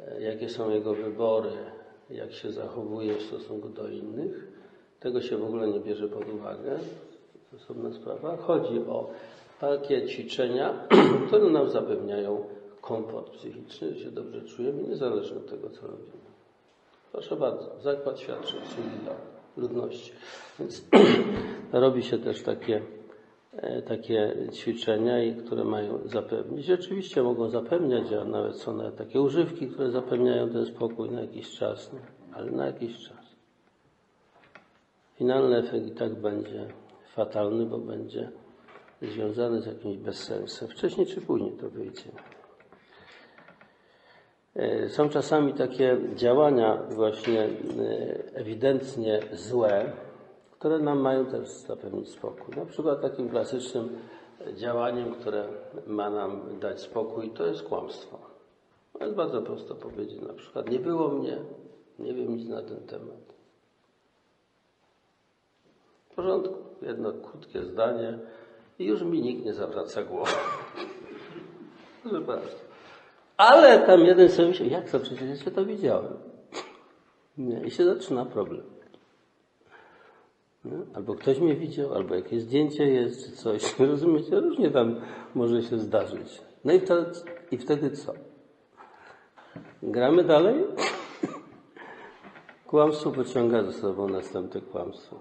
e, 0.00 0.22
jakie 0.22 0.48
są 0.48 0.70
jego 0.70 0.94
wybory, 0.94 1.50
jak 2.10 2.32
się 2.32 2.52
zachowuje 2.52 3.14
w 3.14 3.22
stosunku 3.22 3.68
do 3.68 3.88
innych. 3.88 4.48
Tego 5.00 5.20
się 5.20 5.36
w 5.36 5.44
ogóle 5.44 5.68
nie 5.68 5.80
bierze 5.80 6.08
pod 6.08 6.28
uwagę. 6.28 6.78
To 7.50 7.56
osobna 7.56 7.92
sprawa. 7.92 8.36
Chodzi 8.36 8.78
o 8.78 9.10
takie 9.60 10.06
ćwiczenia, 10.06 10.74
które 11.26 11.50
nam 11.50 11.70
zapewniają 11.70 12.44
komfort 12.88 13.30
psychiczny, 13.30 13.94
że 13.94 14.04
się 14.04 14.10
dobrze 14.10 14.42
czujemy, 14.42 14.82
niezależnie 14.82 15.36
od 15.36 15.50
tego, 15.50 15.70
co 15.70 15.86
robimy. 15.86 16.26
Proszę 17.12 17.36
bardzo, 17.36 17.80
zakład 17.80 18.20
świadczy 18.20 18.56
usługi 18.56 18.98
dla 19.04 19.14
ludności. 19.56 20.12
Więc 20.58 20.84
robi 21.72 22.02
się 22.02 22.18
też 22.18 22.42
takie 22.42 22.82
E, 23.56 23.82
takie 23.82 24.36
ćwiczenia, 24.52 25.24
i 25.24 25.34
które 25.34 25.64
mają 25.64 26.08
zapewnić. 26.08 26.70
Oczywiście 26.70 27.22
mogą 27.22 27.50
zapewniać, 27.50 28.12
a 28.12 28.24
nawet 28.24 28.56
są 28.56 28.76
nawet 28.76 28.96
takie 28.96 29.20
używki, 29.20 29.68
które 29.68 29.90
zapewniają 29.90 30.50
ten 30.50 30.66
spokój 30.66 31.10
na 31.10 31.20
jakiś 31.20 31.50
czas, 31.50 31.92
no, 31.92 31.98
ale 32.32 32.50
na 32.50 32.66
jakiś 32.66 33.08
czas. 33.08 33.36
Finalny 35.14 35.56
efekt 35.56 35.86
i 35.86 35.90
tak 35.90 36.14
będzie 36.20 36.68
fatalny, 37.14 37.66
bo 37.66 37.78
będzie 37.78 38.30
związany 39.02 39.62
z 39.62 39.66
jakimś 39.66 39.96
bezsensem. 39.96 40.68
Wcześniej 40.68 41.06
czy 41.06 41.20
później 41.20 41.52
to 41.52 41.70
wyjdzie. 41.70 42.10
E, 44.56 44.88
są 44.88 45.08
czasami 45.08 45.54
takie 45.54 45.96
działania 46.14 46.82
właśnie 46.90 47.42
e, 47.42 47.48
ewidentnie 48.34 49.20
złe, 49.32 49.92
które 50.50 50.78
nam 50.78 50.98
mają 50.98 51.26
też 51.26 51.48
zapewnić 51.48 52.08
spokój. 52.08 52.56
Na 52.56 52.66
przykład 52.66 53.02
takim 53.02 53.28
klasycznym 53.28 53.98
działaniem, 54.54 55.14
które 55.14 55.48
ma 55.86 56.10
nam 56.10 56.58
dać 56.60 56.80
spokój, 56.80 57.30
to 57.30 57.46
jest 57.46 57.62
kłamstwo. 57.62 58.18
To 58.98 59.04
jest 59.04 59.16
bardzo 59.16 59.42
prosto 59.42 59.74
powiedzieć. 59.74 60.20
Na 60.20 60.34
przykład 60.34 60.70
nie 60.70 60.78
było 60.78 61.08
mnie, 61.08 61.38
nie 61.98 62.14
wiem 62.14 62.36
nic 62.36 62.48
na 62.48 62.62
ten 62.62 62.80
temat. 62.80 63.36
W 66.10 66.14
porządku, 66.14 66.54
jedno 66.82 67.12
krótkie 67.12 67.62
zdanie 67.64 68.18
i 68.78 68.84
już 68.84 69.02
mi 69.02 69.22
nikt 69.22 69.44
nie 69.44 69.54
zawraca 69.54 70.04
głowy. 70.04 70.32
Proszę 72.02 72.20
bardzo. 72.20 72.65
Ale 73.36 73.86
tam 73.86 74.00
jeden 74.00 74.28
sobie 74.28 74.48
myśli, 74.48 74.70
jak 74.70 74.90
to 74.90 75.00
przecież 75.00 75.46
ja 75.46 75.52
to 75.52 75.64
widziałem. 75.64 76.12
Nie, 77.38 77.60
I 77.60 77.70
się 77.70 77.84
zaczyna 77.84 78.24
problem. 78.24 78.62
Albo 80.94 81.14
ktoś 81.14 81.38
mnie 81.40 81.54
widział, 81.54 81.94
albo 81.94 82.14
jakieś 82.14 82.42
zdjęcie 82.42 82.86
jest, 82.86 83.24
czy 83.24 83.36
coś. 83.36 83.74
Rozumiecie? 83.78 84.40
Różnie 84.40 84.70
tam 84.70 85.00
może 85.34 85.62
się 85.62 85.78
zdarzyć. 85.78 86.42
No 86.64 86.72
i 86.72 86.80
wtedy, 86.80 87.10
i 87.50 87.58
wtedy 87.58 87.90
co? 87.90 88.12
Gramy 89.82 90.24
dalej? 90.24 90.64
Kłamstwo 92.66 93.10
pociąga 93.10 93.62
za 93.62 93.72
sobą 93.72 94.08
następne 94.08 94.60
kłamstwo. 94.60 95.16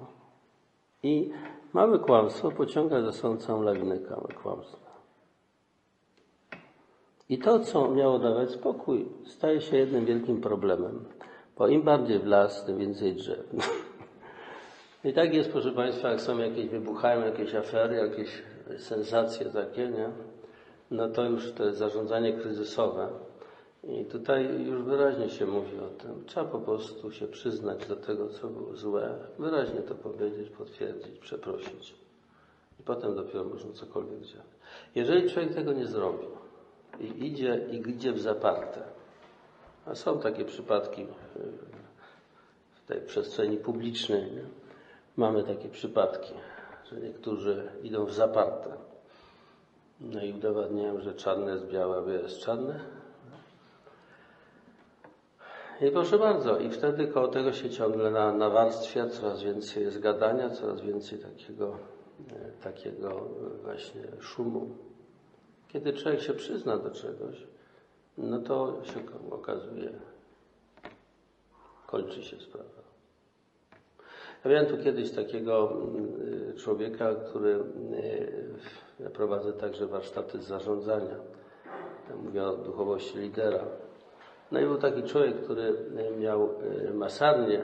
I 1.04 1.32
małe 1.74 2.00
kłamstwo 2.00 2.52
pociąga 2.52 3.02
za 3.02 3.12
sobą 3.12 3.38
całą 3.38 3.62
lawinę 3.62 4.00
kłamstwa. 4.44 4.85
I 7.30 7.38
to, 7.38 7.60
co 7.60 7.92
miało 7.92 8.20
dawać 8.20 8.52
spokój, 8.52 9.10
staje 9.26 9.62
się 9.62 9.78
jednym 9.78 10.06
wielkim 10.06 10.42
problemem. 10.42 11.06
Bo 11.58 11.68
im 11.68 11.82
bardziej 11.82 12.20
w 12.20 12.26
las, 12.26 12.66
tym 12.66 12.78
więcej 12.78 13.16
drzew. 13.16 13.54
I 15.04 15.14
tak 15.14 15.34
jest, 15.34 15.52
proszę 15.52 15.72
Państwa, 15.72 16.10
jak 16.10 16.22
są 16.22 16.38
jakieś, 16.38 16.68
wybuchają 16.68 17.26
jakieś 17.26 17.56
afery, 17.56 17.96
jakieś 17.96 18.44
sensacje 18.78 19.46
takie, 19.46 19.90
nie? 19.90 20.10
No 20.92 21.10
to 21.10 21.24
już 21.24 21.52
to 21.52 21.66
jest 21.66 21.78
zarządzanie 21.78 22.34
kryzysowe. 22.34 23.10
I 23.84 24.06
tutaj 24.06 24.66
już 24.66 24.82
wyraźnie 24.82 25.30
się 25.30 25.46
mówi 25.46 25.80
o 25.80 25.88
tym. 25.88 26.26
Trzeba 26.26 26.46
po 26.46 26.60
prostu 26.60 27.12
się 27.12 27.28
przyznać 27.28 27.88
do 27.88 27.96
tego, 27.96 28.30
co 28.30 28.48
było 28.48 28.76
złe, 28.76 29.16
wyraźnie 29.40 29.82
to 29.82 29.96
powiedzieć, 29.96 30.50
potwierdzić, 30.50 31.20
przeprosić. 31.20 31.96
I 32.80 32.84
potem 32.84 33.16
dopiero 33.16 33.44
można 33.44 33.74
cokolwiek 33.74 34.22
działać. 34.22 34.48
Jeżeli 34.96 35.30
człowiek 35.30 35.54
tego 35.54 35.74
nie 35.74 35.86
zrobi 35.86 36.26
i 37.00 37.28
idzie, 37.28 37.60
i 37.72 37.90
idzie 37.90 38.14
w 38.14 38.20
zaparte, 38.20 38.82
a 39.86 39.96
są 39.96 40.20
takie 40.20 40.46
przypadki 40.46 41.08
w 42.72 42.88
tej 42.88 43.02
przestrzeni 43.02 43.58
publicznej, 43.58 44.22
nie? 44.32 44.44
Mamy 45.18 45.44
takie 45.44 45.70
przypadki, 45.70 46.34
że 46.92 47.00
niektórzy 47.00 47.68
idą 47.84 48.06
w 48.06 48.14
zaparte. 48.14 48.70
No 50.02 50.24
i 50.24 50.34
udowadniają, 50.34 51.02
że 51.02 51.14
czarne 51.14 51.52
jest 51.52 51.68
białe, 51.68 51.98
a 51.98 52.02
białe 52.02 52.22
jest 52.22 52.40
czarne. 52.40 52.80
I 55.82 55.92
proszę 55.92 56.18
bardzo, 56.18 56.60
i 56.60 56.70
wtedy 56.70 57.08
koło 57.08 57.28
tego 57.28 57.54
się 57.54 57.70
ciągle 57.70 58.12
na, 58.12 58.34
nawarstwia, 58.34 59.10
coraz 59.10 59.44
więcej 59.44 59.84
jest 59.84 60.00
gadania, 60.00 60.50
coraz 60.50 60.82
więcej 60.82 61.20
takiego, 61.20 61.78
e, 62.32 62.64
takiego 62.64 63.30
właśnie 63.64 64.02
szumu. 64.20 64.85
Kiedy 65.68 65.94
człowiek 65.94 66.22
się 66.22 66.34
przyzna 66.34 66.78
do 66.78 66.92
czegoś, 66.92 67.44
no 68.18 68.40
to 68.40 68.82
się 68.84 69.00
okazuje, 69.32 69.90
kończy 71.88 72.24
się 72.24 72.40
sprawa. 72.40 72.86
Ja 74.46 74.52
miałem 74.52 74.66
tu 74.66 74.84
kiedyś 74.84 75.12
takiego 75.12 75.78
y, 76.52 76.54
człowieka, 76.54 77.16
który 77.16 77.50
y, 77.50 78.46
ja 79.00 79.10
prowadzę 79.10 79.54
także 79.54 79.88
warsztaty 79.88 80.42
zarządzania. 80.42 81.16
Mówię 82.24 82.44
o 82.44 82.58
duchowości 82.58 83.18
lidera. 83.18 83.66
No 84.52 84.60
i 84.60 84.66
był 84.66 84.78
taki 84.78 85.04
człowiek, 85.04 85.44
który 85.44 85.74
miał 86.20 86.50
y, 86.90 86.94
masarnię 86.94 87.62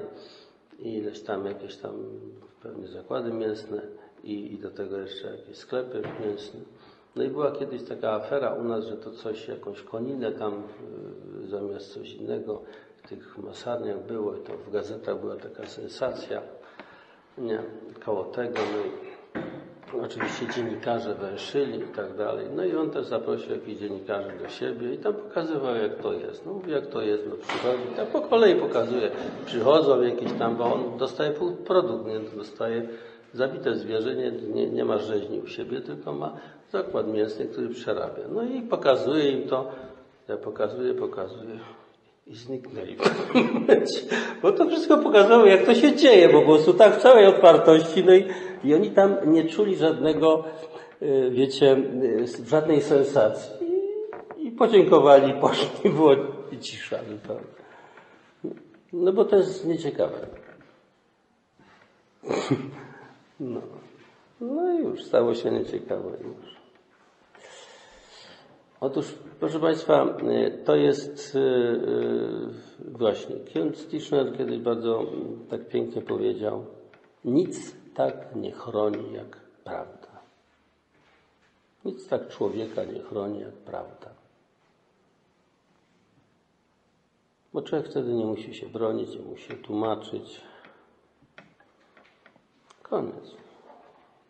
i 0.79 0.93
ileś 0.93 1.23
tam 1.23 1.45
jakieś 1.45 1.77
tam 1.77 1.93
pewnie 2.63 2.87
zakłady 2.87 3.33
mięsne 3.33 3.81
i, 4.23 4.53
i 4.53 4.57
do 4.59 4.71
tego 4.71 4.97
jeszcze 4.97 5.37
jakieś 5.37 5.57
sklepy 5.57 6.01
mięsne. 6.25 6.59
No 7.15 7.23
i 7.23 7.27
była 7.29 7.51
kiedyś 7.51 7.83
taka 7.83 8.11
afera 8.11 8.53
u 8.53 8.63
nas, 8.63 8.85
że 8.85 8.97
to 8.97 9.11
coś, 9.11 9.47
jakąś 9.47 9.81
koninę 9.81 10.31
tam 10.31 10.63
y, 11.43 11.47
zamiast 11.47 11.93
coś 11.93 12.13
innego 12.13 12.61
w 13.03 13.07
tych 13.07 13.37
masarniach 13.37 14.05
było 14.05 14.35
i 14.35 14.39
to 14.39 14.53
w 14.53 14.71
gazetach 14.71 15.19
była 15.19 15.35
taka 15.35 15.65
sensacja, 15.67 16.41
nie, 17.37 17.59
koło 18.05 18.23
tego, 18.23 18.59
no 18.73 18.81
i 18.87 19.11
oczywiście 19.99 20.47
dziennikarze 20.55 21.15
węszyli 21.15 21.79
i 21.79 21.95
tak 21.95 22.17
dalej. 22.17 22.45
No 22.55 22.65
i 22.65 22.75
on 22.75 22.89
też 22.89 23.05
zaprosił 23.05 23.51
jakichś 23.51 23.81
dziennikarzy 23.81 24.31
do 24.43 24.49
siebie 24.49 24.93
i 24.93 24.97
tam 24.97 25.13
pokazywał 25.13 25.75
jak 25.75 25.95
to 25.95 26.13
jest. 26.13 26.45
No 26.45 26.53
mówi 26.53 26.71
jak 26.71 26.87
to 26.87 27.01
jest, 27.01 27.23
no 27.29 27.35
przychodzi, 27.35 27.95
tak 27.95 28.07
po 28.07 28.21
kolei 28.21 28.55
pokazuje. 28.55 29.11
Przychodzą 29.45 30.01
jakieś 30.01 30.33
tam, 30.33 30.55
bo 30.55 30.73
on 30.73 30.97
dostaje 30.97 31.33
produkt, 31.65 32.07
nie, 32.07 32.19
dostaje 32.19 32.87
zabite 33.33 33.75
zwierzę, 33.75 34.15
nie, 34.15 34.31
nie, 34.31 34.67
nie 34.67 34.85
ma 34.85 34.97
rzeźni 34.97 35.39
u 35.39 35.47
siebie, 35.47 35.81
tylko 35.81 36.13
ma 36.13 36.37
zakład 36.71 37.07
mięsny, 37.07 37.45
który 37.45 37.69
przerabia. 37.69 38.23
No 38.31 38.43
i 38.43 38.61
pokazuje 38.61 39.31
im 39.31 39.47
to, 39.47 39.71
ja 40.27 40.37
pokazuję, 40.37 40.93
pokazuję 40.93 41.59
i 42.27 42.35
zniknęli 42.35 42.95
tym 43.33 43.43
momencie. 43.53 44.01
Bo 44.41 44.51
to 44.51 44.67
wszystko 44.67 44.97
pokazało, 44.97 45.45
jak 45.45 45.65
to 45.65 45.75
się 45.75 45.95
dzieje, 45.95 46.29
po 46.29 46.41
prostu 46.41 46.73
tak 46.73 46.95
w 46.95 47.01
całej 47.01 47.25
otwartości, 47.25 48.03
no 48.03 48.13
i, 48.13 48.25
i 48.63 48.75
oni 48.75 48.89
tam 48.89 49.15
nie 49.25 49.45
czuli 49.45 49.75
żadnego, 49.75 50.43
y, 51.01 51.29
wiecie, 51.31 51.77
y, 52.41 52.47
żadnej 52.47 52.81
sensacji. 52.81 53.51
I, 54.37 54.47
i 54.47 54.51
podziękowali, 54.51 55.33
poszli, 55.33 55.89
było 55.89 56.15
cisza. 56.61 56.97
No 58.93 59.13
bo 59.13 59.25
to 59.25 59.35
jest 59.35 59.65
nieciekawe. 59.65 60.27
No. 63.41 63.61
No 64.41 64.73
i 64.73 64.83
już, 64.83 65.03
stało 65.03 65.35
się 65.35 65.51
nieciekawe 65.51 66.09
już. 66.09 66.55
Otóż, 68.81 69.13
proszę 69.39 69.59
Państwa, 69.59 70.17
to 70.65 70.75
jest 70.75 71.37
właśnie, 72.91 73.35
Kiełc 73.35 73.87
Tischner 73.87 74.37
kiedyś 74.37 74.59
bardzo 74.59 75.05
tak 75.49 75.67
pięknie 75.67 76.01
powiedział, 76.01 76.65
nic 77.25 77.75
tak 77.93 78.35
nie 78.35 78.51
chroni 78.51 79.13
jak 79.13 79.37
prawda. 79.63 80.07
Nic 81.85 82.07
tak 82.07 82.27
człowieka 82.27 82.83
nie 82.83 82.99
chroni 82.99 83.39
jak 83.39 83.53
prawda. 83.53 84.09
Bo 87.53 87.61
człowiek 87.61 87.87
wtedy 87.87 88.13
nie 88.13 88.25
musi 88.25 88.53
się 88.53 88.69
bronić, 88.69 89.15
nie 89.15 89.25
musi 89.25 89.43
się 89.43 89.55
tłumaczyć. 89.55 90.41
Koniec. 92.91 93.35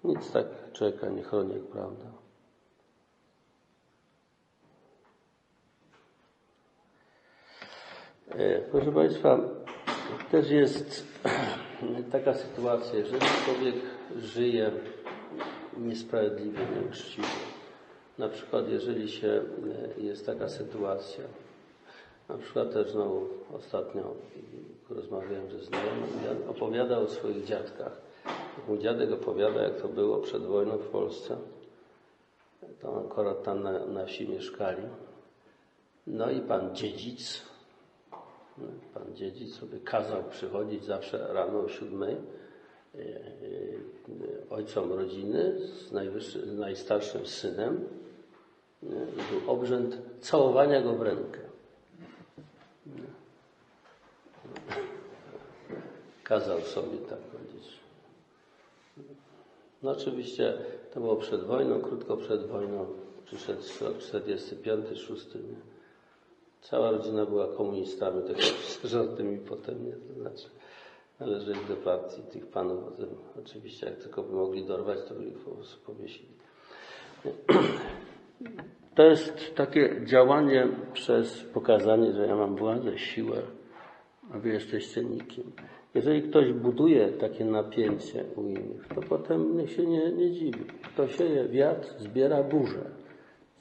Nic 0.04 0.32
tak 0.32 0.46
człowieka 0.74 1.10
nie 1.10 1.24
chroni 1.24 1.54
jak 1.54 1.64
prawda. 1.64 2.06
E, 8.30 8.62
proszę 8.62 8.92
Państwa, 8.92 9.40
też 10.32 10.50
jest 10.50 11.08
taka 12.12 12.34
sytuacja, 12.34 13.00
jeżeli 13.00 13.26
człowiek 13.46 13.76
żyje 14.18 14.72
niesprawiedliwie, 15.78 16.60
nieuczciwie. 16.76 17.28
Na 18.18 18.30
przykład, 18.30 18.70
jeżeli 18.70 19.10
się 19.10 19.42
e, 19.98 20.02
jest 20.02 20.26
taka 20.26 20.50
sytuacja, 20.50 21.24
na 22.30 22.38
przykład 22.38 22.74
też 22.74 22.92
znowu 22.92 23.30
ostatnio 23.54 24.16
rozmawiałem 24.90 25.52
ze 25.52 25.60
znajomym, 25.60 26.50
opowiada 26.50 26.98
o 26.98 27.08
swoich 27.08 27.46
dziadkach. 27.46 28.11
Mój 28.68 28.80
dziadek 28.80 29.12
opowiada, 29.12 29.62
jak 29.62 29.82
to 29.82 29.88
było 29.88 30.18
przed 30.18 30.44
wojną 30.44 30.78
w 30.78 30.88
Polsce. 30.88 31.38
To 32.82 33.06
akurat 33.06 33.44
tam 33.44 33.64
na, 33.94 34.06
wsi 34.06 34.30
mieszkali. 34.30 34.84
No 36.08 36.32
i 36.32 36.42
pan 36.42 36.76
dziedzic, 36.76 37.42
pan 38.94 39.16
dziedzic 39.16 39.56
sobie 39.56 39.80
kazał 39.80 40.24
przychodzić 40.24 40.84
zawsze 40.84 41.34
rano 41.34 41.60
o 41.60 41.70
siódmej 41.70 42.14
e, 42.14 43.00
e, 43.00 43.02
ojcom 44.50 44.94
rodziny 44.94 45.60
z, 45.60 45.92
z 46.22 46.58
najstarszym 46.58 47.26
synem 47.26 47.88
był 49.32 49.52
obrzęd 49.52 49.98
całowania 50.22 50.82
go 50.82 50.94
w 50.94 51.02
rękę. 51.02 51.40
Kazał 56.24 56.62
sobie 56.62 56.98
tak 56.98 57.20
powiedzieć. 57.20 57.81
No 59.84 59.92
oczywiście 59.92 60.54
to 60.94 61.00
było 61.00 61.16
przed 61.16 61.44
wojną, 61.44 61.82
krótko 61.82 62.18
przed 62.18 62.48
wojną. 62.48 62.86
Przyszedł 63.26 63.62
rok 63.82 63.98
45, 63.98 64.86
6. 65.00 65.36
Nie? 65.36 65.42
Cała 66.62 66.92
rodzina 66.92 67.26
była 67.26 67.48
komunistami, 67.48 68.22
tak 68.28 68.38
żarty 68.92 69.24
mi 69.24 69.38
potem, 69.38 69.86
nie? 69.86 69.92
To 69.92 70.22
znaczy 70.22 70.50
należeli 71.20 71.60
do 71.68 71.76
partii 71.76 72.22
tych 72.22 72.48
panów. 72.48 72.84
Potem, 72.84 73.10
oczywiście 73.40 73.86
jak 73.86 73.96
tylko 73.96 74.24
by 74.24 74.34
mogli 74.34 74.66
dorwać, 74.66 75.00
to 75.08 75.14
by 75.14 75.26
ich 75.26 75.38
po 75.38 75.52
prostu 75.52 75.86
powiesili. 75.86 76.30
To 78.96 79.04
jest 79.04 79.56
takie 79.56 80.02
działanie 80.06 80.68
przez 80.94 81.44
pokazanie, 81.44 82.14
że 82.14 82.28
ja 82.28 82.36
mam 82.36 82.56
władzę, 82.56 82.98
siłę, 82.98 83.42
a 84.34 84.38
wy 84.38 84.50
jesteście 84.50 85.04
nikim. 85.04 85.52
Jeżeli 85.96 86.22
ktoś 86.22 86.54
buduje 86.54 87.08
takie 87.08 87.46
napięcie 87.46 88.24
u 88.36 88.42
innych, 88.42 88.88
to 88.96 89.02
potem 89.02 89.58
niech 89.58 89.72
się 89.72 89.86
nie, 89.86 90.12
nie 90.12 90.32
dziwi. 90.32 90.66
Kto 90.84 91.08
sieje 91.08 91.48
wiatr, 91.48 91.94
zbiera 92.00 92.44
burzę. 92.44 92.86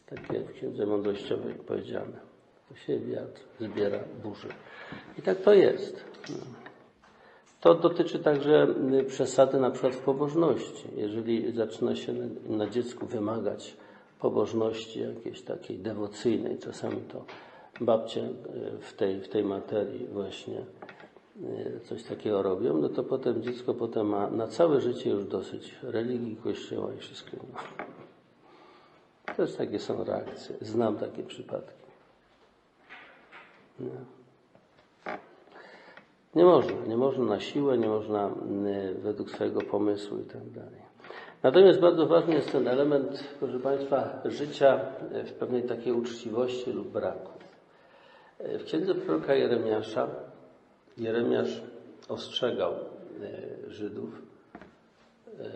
Takie 0.07 0.41
w 0.41 0.53
Księdze 0.53 0.87
Mądrościowej 0.87 1.55
powiedziane. 1.55 2.21
Kto 2.67 2.75
sieje 2.75 3.01
wiatr, 3.01 3.41
zbiera 3.61 3.99
burzę. 4.23 4.49
I 5.19 5.23
tak 5.23 5.41
to 5.41 5.55
jest. 5.55 6.05
To 7.61 7.75
dotyczy 7.75 8.19
także 8.19 8.75
przesady 9.09 9.61
na 9.61 9.71
przykład 9.71 9.95
w 9.95 10.01
pobożności. 10.01 10.89
Jeżeli 10.97 11.53
zaczyna 11.53 11.97
się 11.97 12.13
na 12.49 12.67
dziecku 12.67 13.07
wymagać 13.07 13.77
pobożności 14.21 15.01
jakiejś 15.01 15.43
takiej 15.43 15.79
dewocyjnej, 15.79 16.59
czasami 16.59 16.97
to 16.97 17.25
babcie 17.81 18.29
w 18.81 18.93
tej, 18.93 19.21
w 19.21 19.29
tej 19.29 19.45
materii 19.45 20.07
właśnie 20.07 20.65
E, 21.43 21.81
coś 21.81 22.03
takiego 22.03 22.43
robią, 22.43 22.79
no 22.79 22.89
to 22.89 23.05
potem 23.05 23.43
dziecko 23.43 23.75
potem 23.75 24.07
ma 24.07 24.31
na 24.31 24.47
całe 24.47 24.81
życie 24.81 25.11
już 25.11 25.25
dosyć 25.25 25.75
religii, 25.83 26.37
kościoła 26.37 26.95
i 26.95 26.99
wszystkiego. 26.99 27.45
Też 29.37 29.55
takie 29.55 29.79
są 29.79 30.05
reakcje. 30.05 30.57
Znam 30.61 30.97
takie 30.97 31.23
przypadki. 31.23 31.85
Nie. 33.81 33.91
nie 36.35 36.45
można, 36.45 36.87
nie 36.87 36.97
można 36.97 37.25
na 37.25 37.41
siłę, 37.41 37.79
nie 37.79 37.89
można 37.89 38.31
według 39.03 39.31
swojego 39.31 39.61
pomysłu 39.61 40.19
i 40.19 40.25
tak 40.25 40.51
dalej. 40.51 40.91
Natomiast 41.43 41.81
bardzo 41.81 42.07
ważny 42.07 42.35
jest 42.35 42.53
ten 42.53 42.69
element, 42.69 43.25
proszę 43.39 43.59
Państwa, 43.59 44.23
życia 44.25 44.81
w 45.25 45.33
pewnej 45.33 45.63
takiej 45.63 45.93
uczciwości 45.93 46.73
lub 46.73 46.89
braku. 46.89 47.40
E, 48.45 48.59
w 48.59 48.65
księdze 48.65 48.95
proroka 48.95 49.35
Jeremiasza 49.35 50.09
Jeremiasz 50.99 51.63
ostrzegał 52.09 52.73
e, 52.73 53.71
Żydów. 53.71 54.23
E, 55.41 55.51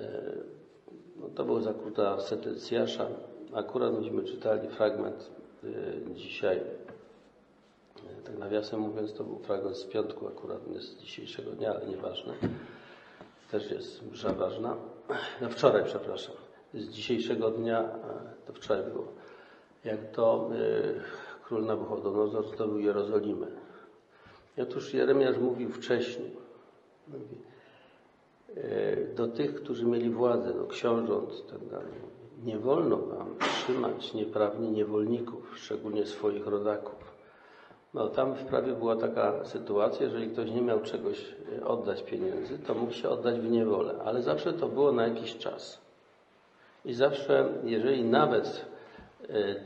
no 1.21 1.29
to 1.35 1.45
był 1.45 1.61
zakuta 1.61 2.21
sentencjasza. 2.21 3.07
Akurat 3.55 3.99
myśmy 3.99 4.25
czytali 4.25 4.69
fragment 4.69 5.31
dzisiaj. 6.15 6.61
Tak 8.25 8.39
nawiasem 8.39 8.81
mówiąc, 8.81 9.13
to 9.13 9.25
był 9.25 9.39
fragment 9.39 9.77
z 9.77 9.85
piątku, 9.85 10.29
akurat 10.29 10.67
nie 10.67 10.81
z 10.81 10.97
dzisiejszego 10.97 11.51
dnia, 11.51 11.75
ale 11.75 11.87
nieważne. 11.87 12.35
Też 13.51 13.71
jest 13.71 14.13
msza 14.13 14.33
ważna. 14.33 14.77
No 15.41 15.49
wczoraj, 15.49 15.85
przepraszam. 15.85 16.35
Z 16.75 16.89
dzisiejszego 16.89 17.51
dnia, 17.51 17.89
to 18.47 18.53
wczoraj 18.53 18.83
było. 18.93 19.09
Jak 19.85 20.11
to 20.11 20.51
król 21.45 21.65
Nabuchodonozor 21.65 22.47
zdobył 22.47 22.79
Jerozolimę 22.79 23.47
Otóż 24.63 24.95
Jeremiasz 24.95 25.39
mówił 25.39 25.71
wcześniej 25.71 26.31
mówi, 27.09 27.37
e, 28.57 29.15
do 29.15 29.29
tych, 29.29 29.55
którzy 29.55 29.87
mieli 29.87 30.11
władzę, 30.11 30.55
do 30.55 30.67
książąt 30.67 31.47
tak 31.51 31.69
dalej. 31.69 32.15
Nie 32.45 32.59
wolno 32.59 32.97
wam 32.97 33.35
trzymać 33.39 34.15
nieprawnie 34.15 34.71
niewolników, 34.71 35.59
szczególnie 35.59 36.07
swoich 36.07 36.47
rodaków. 36.47 37.15
No 37.95 38.09
tam 38.09 38.35
w 38.35 38.45
prawie 38.45 38.73
była 38.73 38.97
taka 38.97 39.45
sytuacja, 39.45 40.07
jeżeli 40.07 40.31
ktoś 40.31 40.51
nie 40.51 40.63
miał 40.63 40.81
czegoś 40.81 41.35
e, 41.59 41.67
oddać 41.67 42.03
pieniędzy, 42.03 42.59
to 42.59 42.75
mógł 42.75 42.93
się 42.93 43.09
oddać 43.09 43.41
w 43.41 43.51
niewolę, 43.51 43.95
ale 44.05 44.23
zawsze 44.23 44.53
to 44.53 44.69
było 44.69 44.93
na 44.93 45.09
jakiś 45.09 45.37
czas. 45.37 45.81
I 46.85 46.93
zawsze, 46.95 47.49
jeżeli 47.65 48.05
nawet 48.05 48.67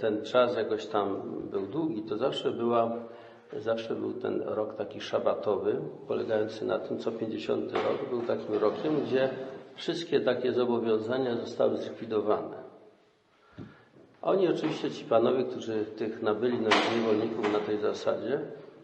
ten 0.01 0.25
czas 0.25 0.57
jakoś 0.57 0.87
tam 0.87 1.23
był 1.51 1.67
długi, 1.67 2.03
to 2.03 2.17
zawsze 2.17 2.51
była, 2.53 2.97
zawsze 3.57 3.95
był 3.95 4.13
ten 4.13 4.43
rok 4.43 4.75
taki 4.75 5.01
szabatowy, 5.01 5.81
polegający 6.09 6.65
na 6.65 6.79
tym, 6.79 6.99
co 6.99 7.13
50 7.13 7.73
rok 7.73 8.11
był 8.11 8.23
takim 8.23 8.55
rokiem, 8.55 9.01
gdzie 9.07 9.31
wszystkie 9.75 10.21
takie 10.21 10.53
zobowiązania 10.53 11.37
zostały 11.37 11.77
zlikwidowane. 11.77 12.69
Oni 14.23 14.49
oczywiście, 14.49 14.91
ci 14.91 15.05
panowie, 15.05 15.45
którzy 15.45 15.85
tych 15.85 16.23
nabyli 16.23 16.59
niewolników 16.97 17.53
na 17.53 17.59
tej 17.59 17.79
zasadzie, 17.79 18.41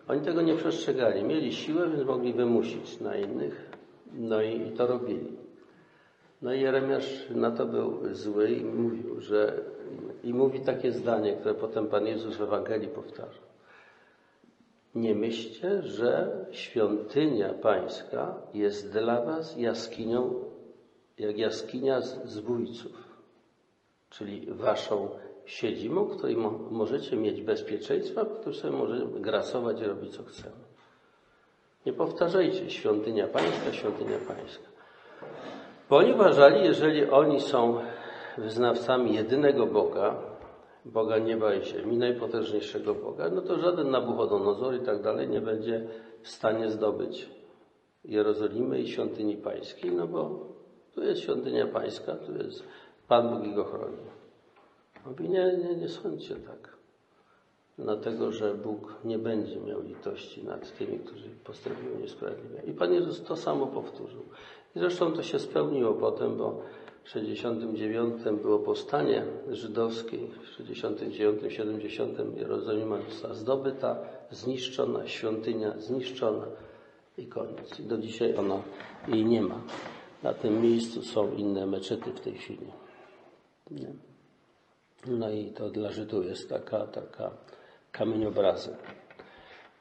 oni 0.09 0.21
tego 0.21 0.43
nie 0.43 0.55
przestrzegali. 0.55 1.25
Mieli 1.25 1.53
siłę, 1.53 1.89
więc 1.89 2.05
mogli 2.05 2.33
wymusić 2.33 3.01
na 3.01 3.17
innych, 3.17 3.71
no 4.13 4.43
i, 4.43 4.69
i 4.69 4.73
to 4.73 4.87
robili. 4.87 5.33
No 6.43 6.55
i 6.55 6.61
Jeremiasz 6.61 7.31
na 7.31 7.51
to 7.51 7.67
był 7.67 8.15
zły 8.15 8.51
i 8.51 8.65
mówił, 8.65 9.21
że 9.21 9.63
i 10.25 10.35
mówi 10.35 10.61
takie 10.61 10.93
zdanie, 10.93 11.33
które 11.33 11.55
potem 11.55 11.87
Pan 11.87 12.07
Jezus 12.07 12.37
w 12.37 12.43
Ewangelii 12.43 12.89
powtarza. 12.89 13.41
Nie 14.95 15.15
myślcie, 15.15 15.83
że 15.83 16.47
świątynia 16.51 17.55
pańska 17.55 18.35
jest 18.55 18.93
dla 18.93 19.23
was 19.23 19.57
jaskinią, 19.57 20.35
jak 21.19 21.39
jaskinia 21.39 22.01
zbójców, 22.01 22.93
czyli 24.11 24.47
waszą 24.47 25.09
siedzibą, 25.45 26.05
w 26.05 26.17
której 26.17 26.37
mo 26.37 26.51
możecie 26.51 27.17
mieć 27.17 27.43
bezpieczeństwo, 27.43 28.25
w 28.25 28.41
której 28.41 28.55
sobie 28.61 28.77
możecie 28.77 29.07
grasować 29.07 29.81
i 29.81 29.85
robić 29.85 30.17
co 30.17 30.25
chcemy. 30.25 30.65
Nie 31.87 31.93
powtarzajcie 31.93 32.71
świątynia 32.71 33.29
pańska, 33.29 33.73
świątynia 33.73 34.19
pańska. 34.29 34.69
Bo 35.91 35.97
oni 35.97 36.13
uważali, 36.13 36.65
jeżeli 36.65 37.11
oni 37.11 37.41
są 37.41 37.81
wyznawcami 38.39 39.15
jedynego 39.15 39.67
Boga, 39.67 40.17
Boga 40.85 41.19
nieba 41.19 41.55
i 41.55 41.65
ziemi, 41.65 41.97
najpotężniejszego 41.97 42.95
Boga, 42.95 43.31
no 43.31 43.43
to 43.43 43.59
żaden 43.59 43.91
Nabuchodonozor 43.91 44.75
i 44.75 44.81
tak 44.81 45.03
dalej 45.03 45.29
nie 45.29 45.41
będzie 45.41 45.89
w 46.23 46.29
stanie 46.29 46.71
zdobyć 46.71 47.31
Jerozolimy 48.05 48.81
i 48.81 48.89
świątyni 48.89 49.37
pańskiej, 49.37 49.93
no 49.93 50.07
bo 50.07 50.49
tu 50.95 51.05
jest 51.05 51.21
świątynia 51.21 51.67
pańska, 51.67 52.15
tu 52.15 52.37
jest 52.37 52.65
Pan 53.09 53.29
Bóg 53.31 53.47
i 53.47 53.55
go 53.55 53.65
chroni. 53.65 53.97
Mówi, 55.07 55.29
nie, 55.29 55.57
nie, 55.57 55.77
nie 55.77 55.89
sądźcie 55.89 56.37
tak. 56.37 56.75
Dlatego, 57.79 58.33
że 58.33 58.55
Bóg 58.55 58.95
nie 59.05 59.19
będzie 59.19 59.61
miał 59.61 59.83
litości 59.83 60.45
nad 60.45 60.79
tymi, 60.79 60.99
którzy 60.99 61.29
postępują 61.45 61.99
niesprawiedliwie. 62.01 62.63
I 62.67 62.73
Pan 62.73 62.93
Jezus 62.93 63.23
to 63.23 63.37
samo 63.37 63.67
powtórzył. 63.67 64.23
I 64.77 64.79
zresztą 64.79 65.13
to 65.13 65.23
się 65.23 65.39
spełniło 65.39 65.95
potem, 65.95 66.37
bo 66.37 66.63
w 67.05 67.09
69 67.09 68.23
było 68.43 68.59
powstanie 68.59 69.25
żydowskie, 69.51 70.19
w 70.43 70.57
69, 70.57 71.53
70 71.53 72.19
Jerozolima 72.37 72.99
została 73.11 73.35
zdobyta, 73.35 73.97
zniszczona, 74.31 75.07
świątynia 75.07 75.79
zniszczona 75.79 76.47
i 77.19 77.27
koniec. 77.27 77.81
I 77.81 77.83
do 77.83 77.99
dzisiaj 77.99 78.37
ona 78.37 78.63
jej 79.09 79.25
nie 79.25 79.43
ma. 79.43 79.61
Na 80.23 80.35
tym 80.35 80.63
miejscu 80.63 81.03
są 81.03 81.33
inne 81.33 81.67
meczety 81.67 82.11
w 82.13 82.21
tej 82.21 82.35
chwili. 82.35 82.67
Nie. 83.71 83.93
No 85.07 85.31
i 85.31 85.47
to 85.47 85.71
dla 85.71 85.93
Żydów 85.93 86.27
jest 86.27 86.49
taka, 86.49 86.87
taka 86.87 87.31
kamieniobrazek. 87.93 88.79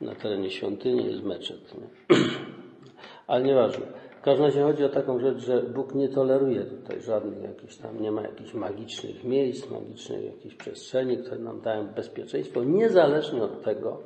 Na 0.01 0.15
terenie 0.15 0.51
świątyni 0.51 1.05
jest 1.05 1.23
meczet. 1.23 1.73
Nie? 1.77 2.17
Ale 3.27 3.43
nieważne. 3.43 4.02
W 4.23 4.25
każdym 4.25 4.45
razie 4.45 4.63
chodzi 4.63 4.83
o 4.83 4.89
taką 4.89 5.19
rzecz, 5.19 5.37
że 5.37 5.63
Bóg 5.63 5.95
nie 5.95 6.09
toleruje 6.09 6.65
tutaj 6.65 7.01
żadnych 7.01 7.43
jakichś 7.43 7.77
tam, 7.77 8.01
nie 8.01 8.11
ma 8.11 8.21
jakichś 8.21 8.53
magicznych 8.53 9.23
miejsc, 9.23 9.69
magicznych 9.69 10.25
jakichś 10.25 10.55
przestrzeni, 10.55 11.17
które 11.17 11.37
nam 11.37 11.61
dają 11.61 11.87
bezpieczeństwo, 11.87 12.63
niezależnie 12.63 13.43
od 13.43 13.63
tego, 13.63 13.99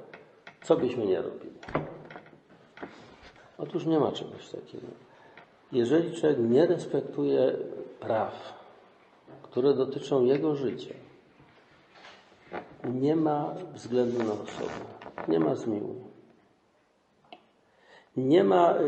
co 0.63 0.75
byśmy 0.75 1.05
nie 1.05 1.21
robili. 1.21 1.53
Otóż 3.57 3.85
nie 3.85 3.99
ma 3.99 4.11
czegoś 4.11 4.49
takiego. 4.49 4.87
Jeżeli 5.71 6.15
człowiek 6.15 6.39
nie 6.39 6.65
respektuje 6.65 7.57
praw, 7.99 8.53
które 9.43 9.73
dotyczą 9.73 10.25
jego 10.25 10.55
życia, 10.55 10.95
nie 12.93 13.15
ma 13.15 13.55
względu 13.73 14.17
na 14.17 14.33
osobę, 14.33 14.73
nie 15.27 15.39
ma 15.39 15.55
zmiłu. 15.55 16.06
Nie 18.17 18.43
ma 18.43 18.75
y, 18.75 18.81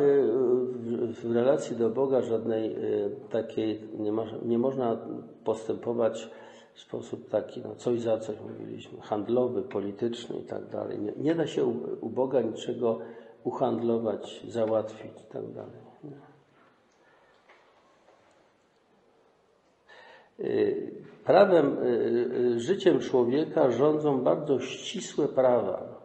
w 1.14 1.32
relacji 1.34 1.76
do 1.76 1.90
Boga 1.90 2.22
żadnej 2.22 2.76
y, 2.76 3.12
takiej, 3.30 3.82
nie, 4.00 4.12
ma, 4.12 4.26
nie 4.46 4.58
można 4.58 4.98
postępować 5.44 6.30
w 6.74 6.80
sposób 6.80 7.30
taki, 7.30 7.62
no 7.62 7.76
coś 7.76 8.02
za 8.02 8.18
coś 8.18 8.36
mówiliśmy, 8.40 9.02
handlowy, 9.02 9.62
polityczny 9.62 10.40
i 10.40 10.44
tak 10.44 10.70
dalej. 10.70 11.00
Nie, 11.00 11.12
nie 11.18 11.36
da 11.36 11.48
się 11.48 11.66
u, 11.66 11.76
u 12.02 12.10
Boga 12.10 12.42
niczego 12.42 13.00
uhandlować, 13.44 14.46
załatwić 14.48 15.12
i 15.22 15.34
tak 15.34 15.52
dalej. 15.52 15.80
Y, 20.40 20.92
prawem, 21.26 21.78
życiem 22.58 23.00
człowieka 23.00 23.72
rządzą 23.72 24.24
bardzo 24.24 24.60
ścisłe 24.60 25.28
prawa 25.28 26.00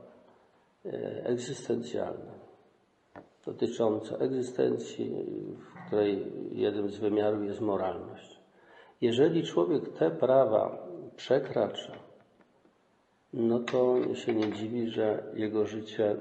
egzystencjalne, 1.25 2.44
dotyczące 3.47 4.19
egzystencji, 4.19 5.13
w 5.59 5.87
której 5.87 6.33
jednym 6.53 6.91
z 6.91 6.99
wymiarów 6.99 7.45
jest 7.45 7.61
moralność. 7.61 8.41
Jeżeli 9.01 9.43
człowiek 9.43 9.89
te 9.89 10.11
prawa 10.11 10.87
przekracza, 11.17 11.93
no 13.33 13.59
to 13.59 14.15
się 14.15 14.35
nie 14.35 14.53
dziwi, 14.53 14.89
że 14.89 15.23
jego 15.35 15.67
życie 15.67 16.17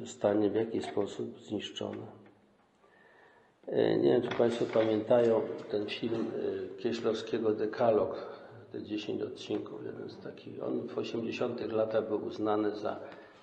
zostanie 0.00 0.50
w 0.50 0.54
jakiś 0.54 0.84
sposób 0.84 1.38
zniszczone. 1.38 2.20
Nie 3.72 4.12
wiem, 4.12 4.22
czy 4.22 4.28
Państwo 4.28 4.64
pamiętają 4.74 5.40
ten 5.70 5.86
film 5.86 6.26
e, 6.74 6.80
Kieślowskiego 6.82 7.52
Dekalog, 7.52 8.40
te 8.72 8.82
10 8.82 9.22
odcinków, 9.22 9.84
jeden 9.84 10.10
z 10.10 10.18
takich. 10.18 10.62
On 10.62 10.88
w 10.88 10.98
80 10.98 11.72
latach 11.72 12.08
był 12.08 12.24
uznany 12.26 12.76
za 12.76 13.00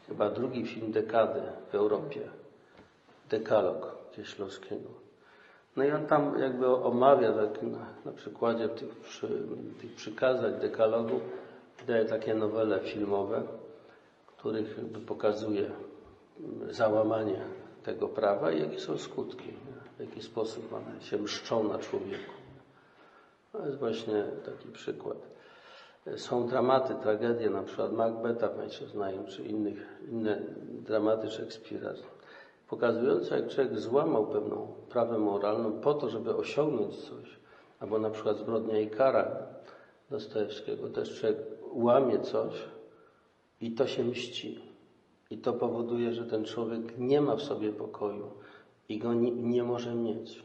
chyba 0.08 0.30
drugi 0.30 0.66
film 0.66 0.92
dekady 0.92 1.42
w 1.72 1.76
Europie. 1.76 2.22
Dekalog 3.30 3.98
Kieślowskiego. 4.12 4.90
No 5.76 5.84
i 5.84 5.92
on 5.92 6.06
tam 6.06 6.40
jakby 6.40 6.68
omawia 6.68 7.34
tak 7.34 7.62
na, 7.63 7.86
na 8.06 8.12
przykładzie 8.12 8.70
tych, 8.70 8.96
przy, 8.96 9.28
tych 9.82 9.96
przykazań 9.96 10.54
dekalogu, 10.60 11.20
daje 11.88 12.06
takie 12.06 12.34
nowele 12.36 12.80
filmowe, 12.80 13.44
których 14.28 14.78
jakby 14.78 15.00
pokazuje 15.00 15.72
załamanie 16.70 17.42
tego 17.84 18.08
prawa 18.08 18.52
i 18.52 18.62
jakie 18.62 18.80
są 18.80 18.98
skutki 18.98 19.54
w 19.98 20.00
jaki 20.00 20.22
sposób 20.22 20.74
one 20.74 21.02
się 21.02 21.18
mszczą 21.18 21.63
na 21.63 21.78
człowieku. 21.78 22.34
To 23.52 23.66
jest 23.66 23.78
właśnie 23.78 24.24
taki 24.46 24.68
przykład. 24.70 25.18
Są 26.16 26.48
dramaty, 26.48 26.96
tragedie, 26.96 27.50
na 27.50 27.63
przykład 27.63 27.94
Macbeta 27.94 28.48
Państwo 28.48 28.86
znają, 28.86 29.26
czy 29.26 29.44
innych, 29.44 30.00
inne 30.12 30.42
dramaty 30.70 31.30
Szekspira, 31.30 31.94
pokazujące, 32.68 33.36
jak 33.40 33.50
człowiek 33.50 33.80
złamał 33.80 34.28
pewną 34.28 34.68
prawę 34.90 35.18
moralną 35.18 35.72
po 35.72 35.94
to, 35.94 36.10
żeby 36.10 36.36
osiągnąć 36.36 36.96
coś, 36.96 37.40
albo 37.80 38.00
na 38.00 38.10
przykład 38.10 38.38
zbrodnia 38.38 38.80
i 38.80 38.90
kara 38.90 39.48
Dostojewskiego, 40.10 40.90
też 40.90 41.20
człowiek 41.20 41.38
łamie 41.74 42.20
coś 42.20 42.54
i 43.62 43.72
to 43.72 43.88
się 43.88 44.04
mści. 44.04 44.60
I 45.30 45.38
to 45.38 45.54
powoduje, 45.54 46.14
że 46.14 46.26
ten 46.26 46.46
człowiek 46.46 46.98
nie 46.98 47.22
ma 47.22 47.36
w 47.36 47.42
sobie 47.42 47.74
pokoju, 47.74 48.32
i 48.90 49.00
go 49.00 49.14
nie, 49.14 49.32
nie 49.32 49.64
może 49.64 49.96
mieć. 49.96 50.44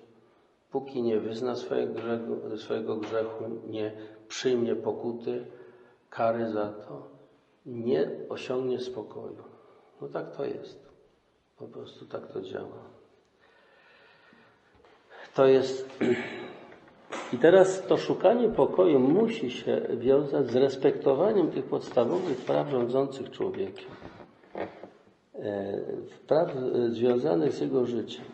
Póki 0.71 1.03
nie 1.03 1.21
wyzna 1.21 1.57
swojego 1.57 1.95
grzechu, 1.95 2.57
swojego 2.57 2.97
grzechu, 2.97 3.45
nie 3.67 3.93
przyjmie 4.29 4.77
pokuty, 4.77 5.47
kary 6.11 6.51
za 6.51 6.69
to, 6.69 7.09
nie 7.67 8.11
osiągnie 8.29 8.81
spokoju. 8.81 9.43
No 10.01 10.09
tak 10.09 10.37
to 10.37 10.45
jest. 10.45 10.92
Po 11.63 11.69
prostu 11.69 12.07
tak 12.07 12.27
to 12.27 12.41
działa. 12.41 12.83
To 15.35 15.47
jest. 15.47 15.99
I 17.33 17.39
teraz 17.39 17.87
to 17.87 17.97
szukanie 17.97 18.49
pokoju 18.49 18.99
musi 18.99 19.51
się 19.51 19.81
wiązać 19.97 20.51
z 20.51 20.57
respektowaniem 20.57 21.51
tych 21.51 21.65
podstawowych 21.65 22.37
praw 22.37 22.71
rządzących 22.71 23.31
człowiekiem. 23.31 23.91
E, 25.35 25.81
praw 26.27 26.57
e, 26.57 26.91
związanych 26.91 27.53
z 27.53 27.61
jego 27.61 27.87
życiem. 27.87 28.25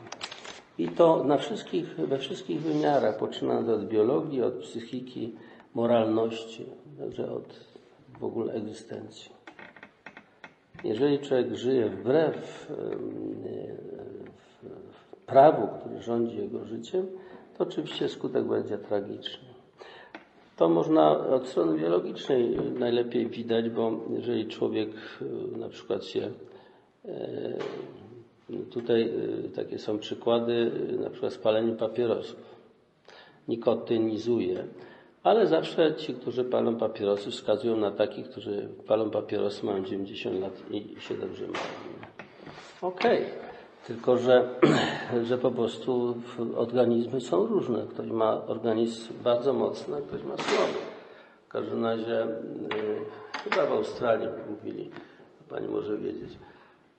I 0.78 0.88
to 0.88 1.24
na 1.24 1.38
wszystkich, 1.38 1.96
we 1.96 2.18
wszystkich 2.18 2.60
wymiarach, 2.60 3.18
poczynając 3.18 3.68
od 3.68 3.88
biologii, 3.88 4.42
od 4.42 4.54
psychiki, 4.54 5.34
moralności, 5.74 6.66
także 6.98 7.32
od 7.32 7.60
w 8.20 8.24
ogóle 8.24 8.52
egzystencji. 8.52 9.38
Jeżeli 10.84 11.18
człowiek 11.18 11.54
żyje 11.54 11.88
wbrew 11.88 12.68
prawu, 15.26 15.68
który 15.80 16.02
rządzi 16.02 16.36
jego 16.36 16.64
życiem, 16.64 17.06
to 17.58 17.64
oczywiście 17.64 18.08
skutek 18.08 18.44
będzie 18.44 18.78
tragiczny. 18.78 19.48
To 20.56 20.68
można 20.68 21.18
od 21.18 21.48
strony 21.48 21.78
biologicznej 21.78 22.56
najlepiej 22.78 23.26
widać, 23.26 23.70
bo 23.70 23.92
jeżeli 24.10 24.46
człowiek 24.46 24.90
na 25.56 25.68
przykład 25.68 26.04
się 26.04 26.30
tutaj 28.70 29.12
takie 29.54 29.78
są 29.78 29.98
przykłady, 29.98 30.70
na 31.00 31.10
przykład 31.10 31.32
spalenie 31.32 31.72
papierosów. 31.72 32.58
Nikotynizuje, 33.48 34.64
ale 35.28 35.46
zawsze 35.46 35.94
ci, 35.94 36.14
którzy 36.14 36.44
palą 36.44 36.76
papierosy, 36.76 37.30
wskazują 37.30 37.76
na 37.76 37.90
takich, 37.90 38.28
którzy 38.28 38.68
palą 38.86 39.10
papierosy, 39.10 39.66
mają 39.66 39.84
90 39.84 40.40
lat 40.40 40.52
i 40.70 41.00
się 41.00 41.14
dobrze 41.14 41.46
mają. 41.46 41.64
Okej. 42.82 43.18
Okay. 43.18 43.48
Tylko, 43.86 44.18
że, 44.18 44.48
że 45.28 45.38
po 45.38 45.50
prostu 45.50 46.14
organizmy 46.56 47.20
są 47.20 47.46
różne. 47.46 47.86
Ktoś 47.90 48.06
ma 48.06 48.46
organizm 48.46 49.12
bardzo 49.24 49.52
mocny, 49.52 49.96
a 49.96 50.00
ktoś 50.00 50.22
ma 50.22 50.36
słaby. 50.36 50.78
W 51.46 51.48
każdym 51.48 51.84
razie, 51.84 52.26
chyba 53.44 53.66
w 53.66 53.72
Australii 53.72 54.28
mówili, 54.50 54.90
pani 55.48 55.68
może 55.68 55.98
wiedzieć, 55.98 56.38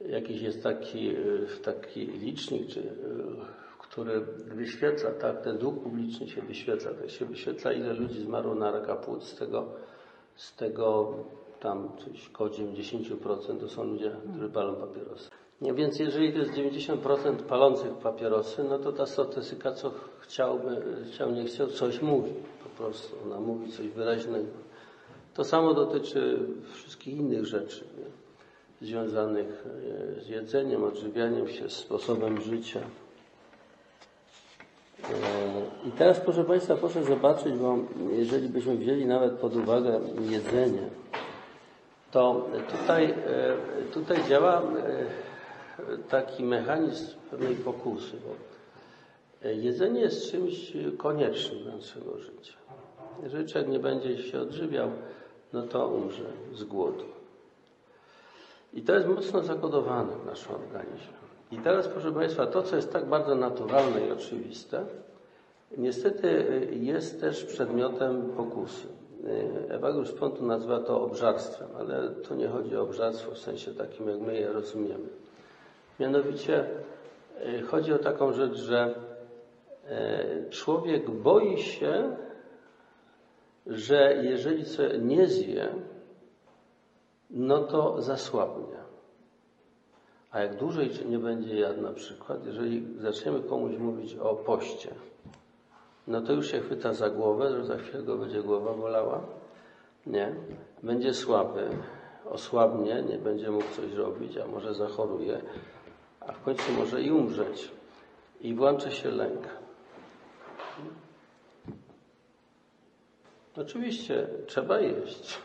jakiś 0.10 0.42
jest 0.42 0.64
taki, 0.64 1.16
taki 1.64 2.06
licznik, 2.06 2.68
czy, 2.68 2.84
który 4.00 4.22
wyświeca, 4.56 5.12
tak, 5.12 5.42
ten 5.42 5.58
dług 5.58 5.84
publiczny 5.84 6.28
się 6.28 6.42
wyświeca, 6.42 6.94
tak 6.94 7.10
się 7.10 7.26
wyświetla, 7.26 7.74
ile 7.74 7.94
ludzi 7.94 8.22
zmarło 8.22 8.56
na 8.56 8.72
raka 8.72 8.96
płuc, 8.96 9.24
z 9.24 9.36
tego, 9.36 9.66
z 10.36 10.56
tego 10.56 11.14
tam 11.60 11.90
coś 11.98 12.30
około 12.34 12.50
90% 12.50 13.60
to 13.60 13.68
są 13.68 13.84
ludzie, 13.84 14.12
którzy 14.30 14.50
palą 14.50 14.76
papierosy. 14.76 15.30
Nie, 15.62 15.74
więc 15.74 16.00
jeżeli 16.00 16.34
to 16.34 16.40
jest 16.40 16.52
90% 16.52 17.36
palących 17.36 17.94
papierosy, 17.94 18.64
no 18.64 18.80
to 18.80 18.92
ta 18.92 19.06
statystyka, 19.06 19.72
co 19.72 19.92
chciałby, 20.20 20.82
chciał, 21.12 21.32
nie 21.32 21.46
chciał, 21.46 21.68
coś 21.68 22.02
mówi. 22.02 22.34
Po 22.64 22.84
prostu 22.84 23.16
ona 23.26 23.40
mówi 23.40 23.72
coś 23.72 23.88
wyraźnego. 23.88 24.52
To 25.34 25.44
samo 25.44 25.74
dotyczy 25.74 26.40
wszystkich 26.74 27.18
innych 27.18 27.46
rzeczy 27.46 27.86
nie? 27.98 28.06
związanych 28.88 29.66
z 30.20 30.28
jedzeniem, 30.28 30.84
odżywianiem 30.84 31.48
się, 31.48 31.70
sposobem 31.70 32.42
życia. 32.42 32.82
I 35.86 35.92
teraz 35.92 36.20
proszę 36.20 36.44
Państwa, 36.44 36.76
proszę 36.76 37.04
zobaczyć, 37.04 37.54
bo 37.54 37.78
jeżeli 38.12 38.50
byśmy 38.50 38.76
wzięli 38.76 39.06
nawet 39.06 39.34
pod 39.34 39.56
uwagę 39.56 40.00
jedzenie, 40.30 40.82
to 42.12 42.46
tutaj, 42.72 43.14
tutaj 43.94 44.18
działa 44.30 44.62
taki 46.10 46.44
mechanizm 46.44 47.16
pewnej 47.32 47.56
pokusy, 47.56 48.18
bo 48.28 49.50
jedzenie 49.50 50.02
jest 50.02 50.32
czymś 50.32 50.74
koniecznym 50.98 51.64
dla 51.64 51.76
naszego 51.76 52.18
życia. 52.18 52.54
Jeżeli 53.24 53.48
człowiek 53.48 53.70
nie 53.70 53.80
będzie 53.80 54.18
się 54.24 54.42
odżywiał, 54.42 54.90
no 55.54 55.62
to 55.62 55.88
umrze 55.88 56.26
z 56.54 56.64
głodu. 56.64 57.06
I 58.74 58.82
to 58.82 58.94
jest 58.96 59.08
mocno 59.08 59.44
zakodowane 59.44 60.16
w 60.24 60.26
naszym 60.26 60.56
organizmie. 60.56 61.19
I 61.52 61.58
teraz, 61.58 61.88
proszę 61.88 62.12
Państwa, 62.12 62.48
to, 62.48 62.64
co 62.64 62.76
jest 62.76 62.94
tak 62.94 63.06
bardzo 63.06 63.36
naturalne 63.36 64.08
i 64.08 64.12
oczywiste, 64.12 64.86
niestety 65.78 66.68
jest 66.72 67.22
też 67.22 67.46
przedmiotem 67.46 68.30
pokusy. 68.30 68.88
Ewagriusz 69.70 70.12
Pontu 70.12 70.46
nazywa 70.46 70.80
to 70.80 71.02
obżarstwem, 71.02 71.68
ale 71.80 72.10
to 72.10 72.36
nie 72.36 72.48
chodzi 72.48 72.78
o 72.78 72.82
obżarstwo 72.82 73.32
w 73.32 73.38
sensie 73.38 73.74
takim, 73.74 74.08
jak 74.08 74.20
my 74.20 74.40
je 74.40 74.52
rozumiemy. 74.54 75.08
Mianowicie 76.00 76.66
chodzi 77.68 77.94
o 77.94 78.00
taką 78.00 78.34
rzecz, 78.34 78.54
że 78.54 78.96
człowiek 80.50 81.10
boi 81.10 81.58
się, 81.58 82.16
że 83.68 84.16
jeżeli 84.24 84.64
nie 85.02 85.28
zje, 85.28 85.70
no 87.30 87.60
to 87.64 88.02
zasłabnie. 88.02 88.89
A 90.32 90.40
jak 90.40 90.56
dłużej 90.56 90.90
nie 91.06 91.20
będzie 91.20 91.60
jadł 91.60 91.82
na 91.82 91.92
przykład, 91.92 92.46
jeżeli 92.46 92.88
zaczniemy 92.98 93.42
komuś 93.42 93.78
mówić 93.78 94.16
o 94.16 94.36
poście, 94.36 94.90
no 96.08 96.22
to 96.22 96.34
już 96.34 96.52
się 96.52 96.60
chwyta 96.60 96.94
za 96.94 97.10
głowę, 97.10 97.52
że 97.52 97.66
za 97.66 97.78
chwilę 97.78 98.04
go 98.04 98.18
będzie 98.18 98.44
głowa 98.44 98.74
bolała. 98.74 99.22
Nie. 100.06 100.36
Będzie 100.84 101.14
słaby, 101.14 101.70
osłabnie, 102.30 103.04
nie 103.10 103.18
będzie 103.18 103.52
mógł 103.52 103.76
coś 103.76 103.94
robić, 103.94 104.38
a 104.38 104.48
może 104.48 104.74
zachoruje, 104.74 105.42
a 106.20 106.32
w 106.32 106.44
końcu 106.44 106.72
może 106.72 107.02
i 107.02 107.12
umrzeć. 107.12 107.72
I 108.42 108.54
włączy 108.54 108.92
się 108.92 109.12
lęk. 109.12 109.42
Oczywiście 113.58 114.28
trzeba 114.48 114.80
jeść, 114.80 115.38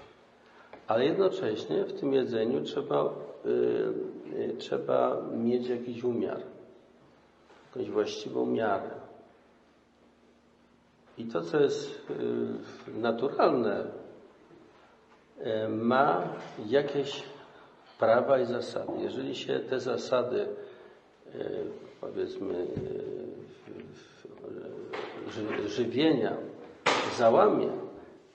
ale 0.87 1.05
jednocześnie 1.05 1.85
w 1.85 2.01
tym 2.01 2.13
jedzeniu 2.13 2.65
trzeba, 2.65 3.13
yy, 3.45 3.95
trzeba 4.59 5.23
mieć 5.33 5.69
jakiś 5.69 6.05
umiar, 6.05 6.41
jakąś 7.67 7.91
właściwą 7.91 8.47
miarę. 8.47 8.91
I 11.19 11.25
to, 11.25 11.43
co 11.43 11.61
jest 11.61 11.91
yy, 12.11 13.01
naturalne, 13.01 13.85
yy, 15.39 15.69
ma 15.69 16.23
jakieś 16.67 17.23
prawa 17.99 18.39
i 18.39 18.47
zasady. 18.47 18.93
Jeżeli 19.01 19.37
się 19.37 19.61
te 19.61 19.81
zasady, 19.81 20.47
powiedzmy, 22.01 22.67
żywienia 25.67 26.37
załamie, 27.17 27.69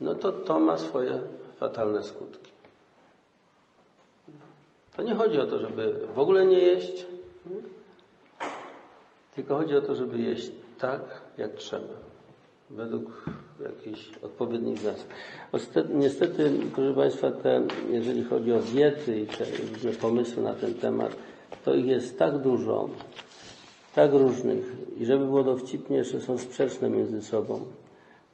no 0.01 0.15
to 0.15 0.31
to 0.31 0.59
ma 0.59 0.77
swoje 0.77 1.21
fatalne 1.59 2.03
skutki. 2.03 2.48
To 4.95 5.03
nie 5.03 5.15
chodzi 5.15 5.39
o 5.39 5.45
to, 5.47 5.59
żeby 5.59 6.07
w 6.15 6.19
ogóle 6.19 6.45
nie 6.45 6.59
jeść, 6.59 7.05
tylko 9.35 9.57
chodzi 9.57 9.75
o 9.75 9.81
to, 9.81 9.95
żeby 9.95 10.19
jeść 10.19 10.51
tak, 10.79 11.01
jak 11.37 11.53
trzeba, 11.53 11.93
według 12.69 13.25
jakichś 13.63 14.11
odpowiednich 14.21 14.77
zasad. 14.77 15.07
Niestety, 15.89 16.51
proszę 16.75 16.93
Państwa, 16.93 17.31
te, 17.31 17.67
jeżeli 17.89 18.23
chodzi 18.23 18.53
o 18.53 18.59
diety 18.59 19.19
i 19.19 19.27
te 19.27 19.45
różne 19.73 19.91
pomysły 19.91 20.43
na 20.43 20.53
ten 20.53 20.73
temat, 20.73 21.15
to 21.65 21.73
ich 21.73 21.85
jest 21.85 22.19
tak 22.19 22.37
dużo, 22.37 22.89
tak 23.95 24.13
różnych 24.13 24.75
i 24.97 25.05
żeby 25.05 25.25
było 25.25 25.43
dowcipnie, 25.43 25.97
jeszcze 25.97 26.21
są 26.21 26.37
sprzeczne 26.37 26.89
między 26.89 27.21
sobą. 27.21 27.65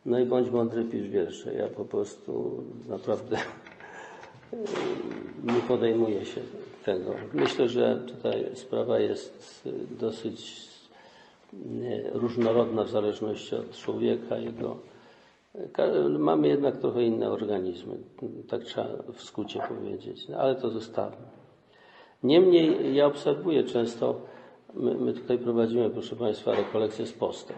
No 0.05 0.19
i 0.19 0.25
bądź 0.25 0.49
mądry, 0.49 0.83
pisz 0.83 1.07
wiersze. 1.09 1.53
Ja 1.53 1.67
po 1.67 1.85
prostu 1.85 2.63
naprawdę 2.89 3.37
nie 5.45 5.61
podejmuję 5.67 6.25
się 6.25 6.41
tego. 6.85 7.15
Myślę, 7.33 7.69
że 7.69 8.01
tutaj 8.07 8.45
sprawa 8.53 8.99
jest 8.99 9.69
dosyć 9.99 10.65
różnorodna 12.13 12.83
w 12.83 12.89
zależności 12.89 13.55
od 13.55 13.77
człowieka, 13.77 14.37
jego. 14.37 14.77
Mamy 16.19 16.47
jednak 16.47 16.77
trochę 16.77 17.03
inne 17.03 17.29
organizmy, 17.29 17.97
tak 18.49 18.63
trzeba 18.63 18.87
w 19.13 19.23
skrócie 19.23 19.59
powiedzieć, 19.69 20.27
no, 20.27 20.37
ale 20.37 20.55
to 20.55 20.69
zostawmy. 20.69 21.25
Niemniej 22.23 22.95
ja 22.95 23.05
obserwuję 23.05 23.63
często, 23.63 24.21
my, 24.73 24.95
my 24.95 25.13
tutaj 25.13 25.37
prowadzimy, 25.37 25.89
proszę 25.89 26.15
Państwa, 26.15 26.55
rekolekcję 26.55 27.05
z 27.05 27.13
postem. 27.13 27.57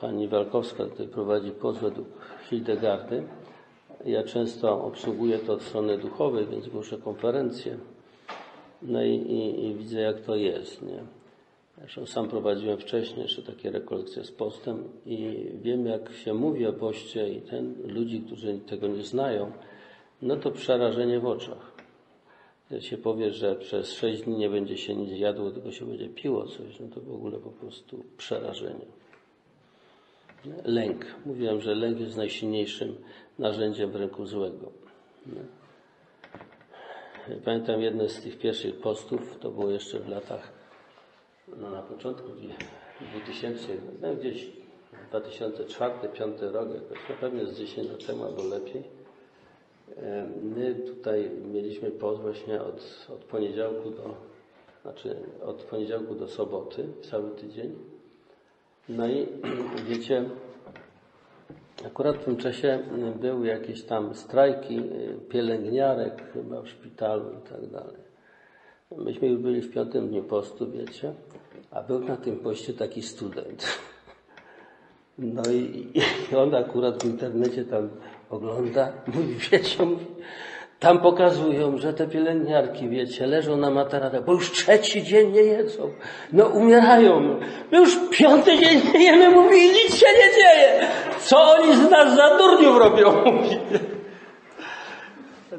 Pani 0.00 0.28
Walkowska 0.28 0.84
tutaj 0.84 1.08
prowadzi 1.08 1.50
post 1.50 1.80
według 1.80 2.08
Hildegardy. 2.48 3.22
Ja 4.04 4.22
często 4.22 4.84
obsługuję 4.84 5.38
to 5.38 5.52
od 5.52 5.62
strony 5.62 5.98
duchowej, 5.98 6.46
więc 6.46 6.68
głoszę 6.68 6.98
konferencje. 6.98 7.78
No 8.82 9.02
i, 9.02 9.14
i, 9.14 9.66
i 9.66 9.74
widzę, 9.74 10.00
jak 10.00 10.20
to 10.20 10.36
jest. 10.36 10.82
Nie? 10.82 11.02
Zresztą 11.78 12.06
sam 12.06 12.28
prowadziłem 12.28 12.78
wcześniej 12.78 13.22
jeszcze 13.22 13.42
takie 13.42 13.70
rekolekcje 13.70 14.24
z 14.24 14.32
postem 14.32 14.84
i 15.06 15.46
wiem, 15.62 15.86
jak 15.86 16.12
się 16.12 16.34
mówi 16.34 16.66
o 16.66 16.72
poście 16.72 17.28
i 17.28 17.40
ten, 17.40 17.74
ludzi, 17.84 18.20
którzy 18.20 18.58
tego 18.58 18.88
nie 18.88 19.04
znają, 19.04 19.52
no 20.22 20.36
to 20.36 20.50
przerażenie 20.50 21.20
w 21.20 21.26
oczach. 21.26 21.72
Jak 22.70 22.82
się 22.82 22.98
powie, 22.98 23.32
że 23.32 23.56
przez 23.56 23.92
sześć 23.92 24.22
dni 24.22 24.36
nie 24.36 24.50
będzie 24.50 24.78
się 24.78 24.94
nic 24.94 25.18
jadło, 25.18 25.50
tylko 25.50 25.72
się 25.72 25.86
będzie 25.86 26.08
piło 26.08 26.46
coś, 26.46 26.80
no 26.80 26.88
to 26.94 27.00
w 27.00 27.14
ogóle 27.14 27.38
po 27.38 27.50
prostu 27.50 28.04
przerażenie. 28.16 28.86
Lęk. 30.64 31.06
Mówiłem, 31.26 31.60
że 31.60 31.74
lęk 31.74 32.00
jest 32.00 32.16
najsilniejszym 32.16 32.96
narzędziem 33.40 33.90
w 33.90 33.96
ręku 33.96 34.26
złego. 34.26 34.72
Pamiętam 37.44 37.80
jeden 37.80 38.08
z 38.08 38.22
tych 38.22 38.38
pierwszych 38.38 38.80
postów, 38.80 39.38
to 39.38 39.50
było 39.50 39.70
jeszcze 39.70 40.00
w 40.00 40.08
latach, 40.08 40.52
no 41.56 41.70
na 41.70 41.82
początku 41.82 42.28
2000, 43.14 43.66
no 44.02 44.14
gdzieś 44.14 44.46
2004-2005 45.12 46.52
rok, 46.52 46.74
jakoś, 46.74 46.98
no 47.08 47.16
pewnie 47.20 47.46
z 47.46 47.58
10 47.58 47.88
lat 47.88 48.06
temu 48.06 48.24
albo 48.24 48.44
lepiej. 48.44 48.82
E, 49.96 50.28
my 50.42 50.74
tutaj 50.74 51.30
mieliśmy 51.52 51.90
post 51.90 52.20
właśnie 52.20 52.62
od, 52.62 53.06
od 53.14 53.24
poniedziałku 53.24 53.90
do, 53.90 54.14
znaczy 54.82 55.16
od 55.44 55.62
poniedziałku 55.62 56.14
do 56.14 56.28
soboty, 56.28 56.88
cały 57.10 57.30
tydzień. 57.30 57.78
No 58.88 59.08
i 59.08 59.26
wiecie, 59.90 60.24
akurat 61.86 62.16
w 62.16 62.24
tym 62.24 62.36
czasie 62.36 62.78
były 63.20 63.46
jakieś 63.46 63.82
tam 63.82 64.14
strajki 64.14 64.78
y, 64.78 65.18
pielęgniarek 65.28 66.32
chyba 66.32 66.62
w 66.62 66.68
szpitalu 66.68 67.24
i 67.30 67.48
tak 67.48 67.66
dalej. 67.66 68.10
Myśmy 68.96 69.28
już 69.28 69.40
byli 69.40 69.60
w 69.62 69.74
piątym 69.74 70.08
dniu 70.08 70.22
postu, 70.22 70.70
wiecie, 70.70 71.12
a 71.70 71.82
był 71.82 71.98
na 71.98 72.16
tym 72.16 72.38
poście 72.38 72.74
taki 72.74 73.02
student. 73.02 73.66
No 75.18 75.42
i, 75.52 75.92
i 76.32 76.36
on 76.36 76.54
akurat 76.54 77.02
w 77.02 77.06
internecie 77.06 77.64
tam 77.64 77.90
ogląda, 78.30 78.92
mówi, 79.14 79.34
wiecie, 79.34 79.86
mówi, 79.86 80.06
tam 80.78 80.98
pokazują, 81.00 81.78
że 81.78 81.92
te 81.92 82.06
pielęgniarki, 82.06 82.88
wiecie, 82.88 83.26
leżą 83.26 83.56
na 83.56 83.70
materacach, 83.70 84.24
bo 84.24 84.32
już 84.32 84.52
trzeci 84.52 85.02
dzień 85.02 85.32
nie 85.32 85.40
jedzą. 85.42 85.90
No 86.32 86.46
umierają. 86.46 87.40
My 87.72 87.78
już 87.78 87.98
piąty 88.10 88.58
dzień 88.58 88.80
nie 88.94 89.04
jemy, 89.04 89.30
mówi, 89.30 89.56
nic 89.56 89.94
się 89.94 90.06
nie 90.06 90.30
dzieje. 90.36 90.88
Co 91.24 91.54
oni 91.54 91.76
z 91.76 91.90
nas 91.90 92.16
za 92.16 92.38
durniów 92.38 92.78
robią, 92.78 93.24
mówi. 93.24 93.58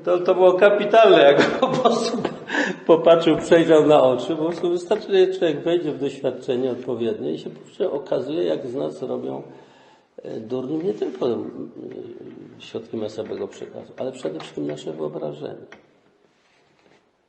To, 0.03 0.19
to 0.19 0.35
było 0.35 0.53
kapitalne, 0.53 1.21
jak 1.21 1.41
po 1.59 1.67
prostu 1.67 2.17
popatrzył, 2.85 3.37
przejrzał 3.37 3.87
na 3.87 4.03
oczy. 4.03 4.35
Po 4.35 4.45
prostu 4.45 4.69
wystarczy, 4.69 5.07
że 5.27 5.39
człowiek 5.39 5.63
wejdzie 5.63 5.91
w 5.91 5.99
doświadczenie 5.99 6.71
odpowiednie 6.71 7.31
i 7.33 7.39
się 7.77 7.91
okazuje, 7.91 8.43
jak 8.43 8.67
z 8.67 8.75
nas 8.75 9.01
robią 9.01 9.43
e, 10.23 10.39
durni 10.39 10.77
nie 10.77 10.93
tylko 10.93 11.27
e, 11.27 11.37
środki 12.59 12.97
masowego 12.97 13.47
przekazu, 13.47 13.93
ale 13.97 14.11
przede 14.11 14.39
wszystkim 14.39 14.67
nasze 14.67 14.93
wyobrażenie, 14.93 15.65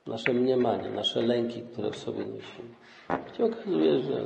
nasze 0.07 0.33
mniemanie, 0.33 0.91
nasze 0.91 1.23
lęki, 1.23 1.63
które 1.73 1.91
w 1.91 1.97
sobie 1.97 2.25
niesiemy. 2.25 2.69
się 3.39 3.45
okazuje, 3.45 3.99
że, 3.99 4.25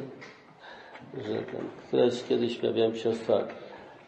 że 1.23 1.43
ten, 1.43 1.69
któraś 1.89 2.25
kiedyś 2.29 2.63
miałem 2.63 2.97
siostra, 2.97 3.47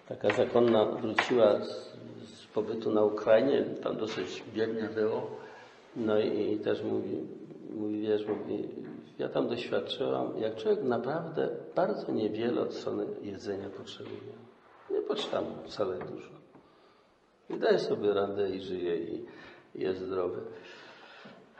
taka 0.09 0.35
zakonna, 0.35 0.85
wróciła 0.85 1.61
z, 1.61 1.93
z 2.25 2.47
pobytu 2.47 2.93
na 2.93 3.05
Ukrainie, 3.05 3.65
tam 3.83 3.97
dosyć 3.97 4.45
biednie 4.55 4.89
było, 4.95 5.31
no 5.97 6.21
i, 6.21 6.53
i 6.53 6.59
też 6.59 6.83
mówi, 6.83 7.17
mówi, 7.71 8.01
wiesz, 8.01 8.27
mówi, 8.27 8.69
ja 9.19 9.29
tam 9.29 9.49
doświadczyłam, 9.49 10.41
jak 10.41 10.57
człowiek 10.57 10.83
naprawdę 10.83 11.49
bardzo 11.75 12.13
niewiele 12.13 12.61
od 12.61 12.75
strony 12.75 13.07
jedzenia 13.23 13.71
potrzebuje. 13.71 14.33
Nie 14.91 15.03
potrzeba 15.03 15.43
wcale 15.67 15.99
dużo. 15.99 16.31
I 17.51 17.59
daje 17.59 17.79
sobie 17.79 18.15
radę 18.15 18.51
i 18.51 18.61
żyje 18.61 18.97
i 18.97 19.27
jest 19.75 20.01
zdrowy. 20.01 20.41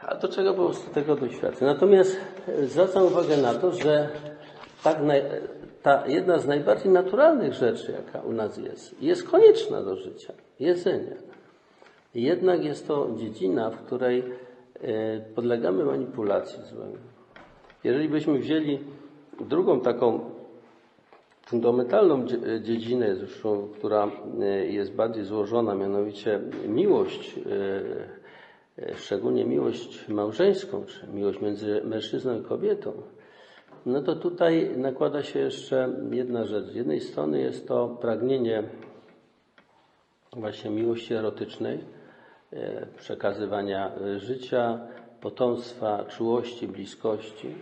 A 0.01 0.15
do 0.15 0.27
czego 0.27 0.53
po 0.53 0.65
prostu 0.65 0.93
tego 0.93 1.15
doświadczę? 1.15 1.65
Natomiast 1.65 2.17
zwracam 2.63 3.03
uwagę 3.03 3.37
na 3.37 3.53
to, 3.53 3.71
że 3.71 4.09
tak 4.83 5.01
naj, 5.01 5.23
ta 5.81 6.07
jedna 6.07 6.39
z 6.39 6.47
najbardziej 6.47 6.91
naturalnych 6.91 7.53
rzeczy, 7.53 7.91
jaka 7.91 8.21
u 8.21 8.31
nas 8.31 8.57
jest, 8.57 9.01
jest 9.01 9.29
konieczna 9.29 9.83
do 9.83 9.95
życia. 9.95 10.33
Jedzenie. 10.59 11.15
Jednak 12.15 12.63
jest 12.63 12.87
to 12.87 13.09
dziedzina, 13.17 13.69
w 13.69 13.85
której 13.85 14.23
e, 14.81 15.19
podlegamy 15.35 15.85
manipulacji 15.85 16.63
złym. 16.63 16.97
Jeżeli 17.83 18.09
byśmy 18.09 18.39
wzięli 18.39 18.79
drugą 19.39 19.79
taką 19.79 20.19
fundamentalną 21.45 22.25
dziedzinę, 22.61 23.15
zresztą, 23.15 23.67
która 23.73 24.11
e, 24.41 24.45
jest 24.65 24.93
bardziej 24.93 25.23
złożona, 25.23 25.75
mianowicie 25.75 26.39
miłość, 26.67 27.39
e, 28.77 28.95
szczególnie 28.95 29.45
miłość 29.45 30.07
małżeńską, 30.07 30.85
czy 30.85 31.07
miłość 31.07 31.41
między 31.41 31.81
mężczyzną 31.83 32.39
i 32.39 32.43
kobietą, 32.43 32.93
no 33.85 34.01
to 34.01 34.15
tutaj 34.15 34.77
nakłada 34.77 35.23
się 35.23 35.39
jeszcze 35.39 35.89
jedna 36.11 36.45
rzecz. 36.45 36.65
Z 36.65 36.75
jednej 36.75 37.01
strony 37.01 37.41
jest 37.41 37.67
to 37.67 37.87
pragnienie 37.87 38.63
właśnie 40.33 40.71
miłości 40.71 41.13
erotycznej, 41.13 41.79
E, 42.53 42.85
przekazywania 42.97 43.95
e, 43.95 44.19
życia, 44.19 44.79
potomstwa, 45.21 46.05
czułości, 46.05 46.67
bliskości, 46.67 47.55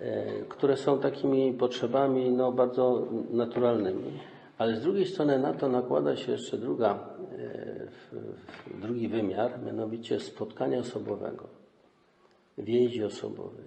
e, 0.00 0.24
które 0.48 0.76
są 0.76 0.98
takimi 0.98 1.52
potrzebami 1.52 2.30
no, 2.30 2.52
bardzo 2.52 3.06
naturalnymi. 3.30 4.20
Ale 4.58 4.76
z 4.76 4.82
drugiej 4.82 5.06
strony 5.06 5.38
na 5.38 5.52
to 5.52 5.68
nakłada 5.68 6.16
się 6.16 6.32
jeszcze 6.32 6.58
druga, 6.58 6.98
drugi 8.74 9.08
wymiar, 9.08 9.62
mianowicie 9.66 10.20
spotkania 10.20 10.78
osobowego, 10.78 11.48
więzi 12.58 13.04
osobowej. 13.04 13.64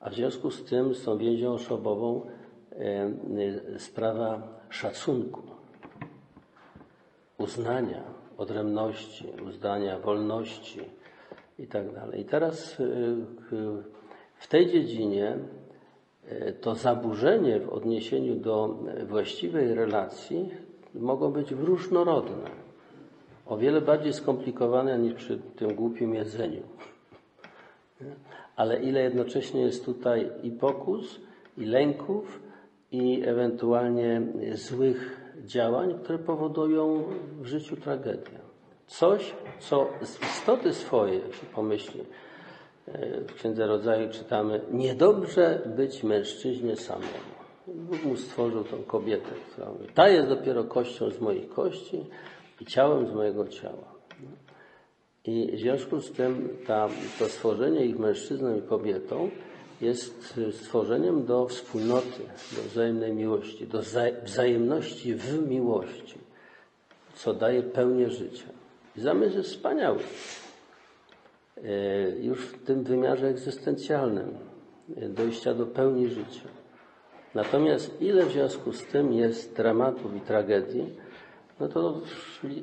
A 0.00 0.10
w 0.10 0.14
związku 0.14 0.50
z 0.50 0.64
tym, 0.64 0.94
z 0.94 1.04
tą 1.04 1.18
więzią 1.18 1.52
osobową, 1.52 2.26
sprawa 3.78 4.42
szacunku, 4.68 5.42
uznania, 7.38 8.02
odrębności, 8.38 9.26
uznania 9.48 9.98
wolności 9.98 10.80
i 11.58 11.66
tak. 11.66 11.84
I 12.16 12.24
teraz 12.24 12.80
y, 12.80 13.16
w 14.36 14.48
tej 14.48 14.66
dziedzinie 14.66 15.36
y, 16.32 16.52
to 16.60 16.74
zaburzenie 16.74 17.60
w 17.60 17.68
odniesieniu 17.68 18.34
do 18.34 18.78
właściwej 19.08 19.74
relacji 19.74 20.50
mogą 20.94 21.30
być 21.30 21.50
różnorodne. 21.50 22.50
O 23.46 23.56
wiele 23.56 23.80
bardziej 23.80 24.12
skomplikowane 24.12 24.98
niż 24.98 25.14
przy 25.14 25.38
tym 25.38 25.74
głupim 25.74 26.14
jedzeniu. 26.14 26.62
Ale 28.60 28.82
ile 28.82 29.02
jednocześnie 29.02 29.60
jest 29.60 29.84
tutaj 29.84 30.30
i 30.42 30.50
pokus, 30.50 31.20
i 31.58 31.64
lęków, 31.64 32.40
i 32.92 33.22
ewentualnie 33.24 34.22
złych 34.54 35.20
działań, 35.44 35.98
które 36.02 36.18
powodują 36.18 37.04
w 37.40 37.46
życiu 37.46 37.76
tragedię. 37.76 38.38
Coś, 38.86 39.34
co 39.58 39.88
z 40.02 40.22
istoty 40.22 40.74
swojej, 40.74 41.20
się 41.20 41.46
pomyśli, 41.54 42.00
e, 42.86 43.20
w 43.20 43.34
Księdze 43.34 43.66
Rodzaju 43.66 44.10
czytamy, 44.10 44.60
niedobrze 44.72 45.60
być 45.76 46.02
mężczyźnie 46.02 46.76
samemu. 46.76 47.30
Bóg 47.66 48.04
mu 48.04 48.16
stworzył 48.16 48.64
tą 48.64 48.82
kobietę, 48.82 49.30
która 49.50 49.72
mówi, 49.72 49.86
ta 49.94 50.08
jest 50.08 50.28
dopiero 50.28 50.64
kością 50.64 51.10
z 51.10 51.20
moich 51.20 51.48
kości 51.48 52.06
i 52.60 52.66
ciałem 52.66 53.06
z 53.06 53.12
mojego 53.12 53.48
ciała. 53.48 53.89
I 55.30 55.56
w 55.56 55.60
związku 55.60 56.00
z 56.00 56.12
tym 56.12 56.48
ta, 56.66 56.88
to 57.18 57.28
stworzenie 57.28 57.86
ich 57.86 57.98
mężczyzną 57.98 58.56
i 58.56 58.62
kobietą 58.62 59.30
jest 59.80 60.34
stworzeniem 60.52 61.24
do 61.24 61.46
wspólnoty, 61.46 62.22
do 62.56 62.62
wzajemnej 62.62 63.12
miłości, 63.12 63.66
do 63.66 63.82
wzajemności 64.24 65.14
w 65.14 65.48
miłości, 65.48 66.18
co 67.14 67.34
daje 67.34 67.62
pełnię 67.62 68.10
życia. 68.10 68.48
I 68.96 69.00
zamysł 69.00 69.36
jest 69.36 69.50
wspaniały. 69.50 69.98
E, 71.64 72.10
już 72.10 72.46
w 72.46 72.64
tym 72.64 72.84
wymiarze 72.84 73.26
egzystencjalnym, 73.26 74.38
e, 74.96 75.08
dojścia 75.08 75.54
do 75.54 75.66
pełni 75.66 76.08
życia. 76.08 76.48
Natomiast 77.34 78.02
ile 78.02 78.26
w 78.26 78.32
związku 78.32 78.72
z 78.72 78.84
tym 78.84 79.12
jest 79.12 79.56
dramatów 79.56 80.16
i 80.16 80.20
tragedii, 80.20 80.86
no 81.60 81.68
to 81.68 82.00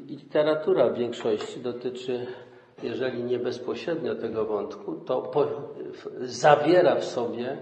literatura 0.07 0.89
w 0.89 0.97
większości 0.97 1.59
dotyczy 1.59 2.27
jeżeli 2.83 3.23
nie 3.23 3.39
bezpośrednio 3.39 4.15
tego 4.15 4.45
wątku, 4.45 4.95
to 4.95 5.21
po, 5.21 5.45
zawiera 6.21 6.95
w 6.95 7.05
sobie 7.05 7.57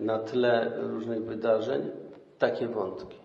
na 0.00 0.18
tle 0.18 0.72
różnych 0.76 1.24
wydarzeń 1.24 1.90
takie 2.38 2.68
wątki, 2.68 3.18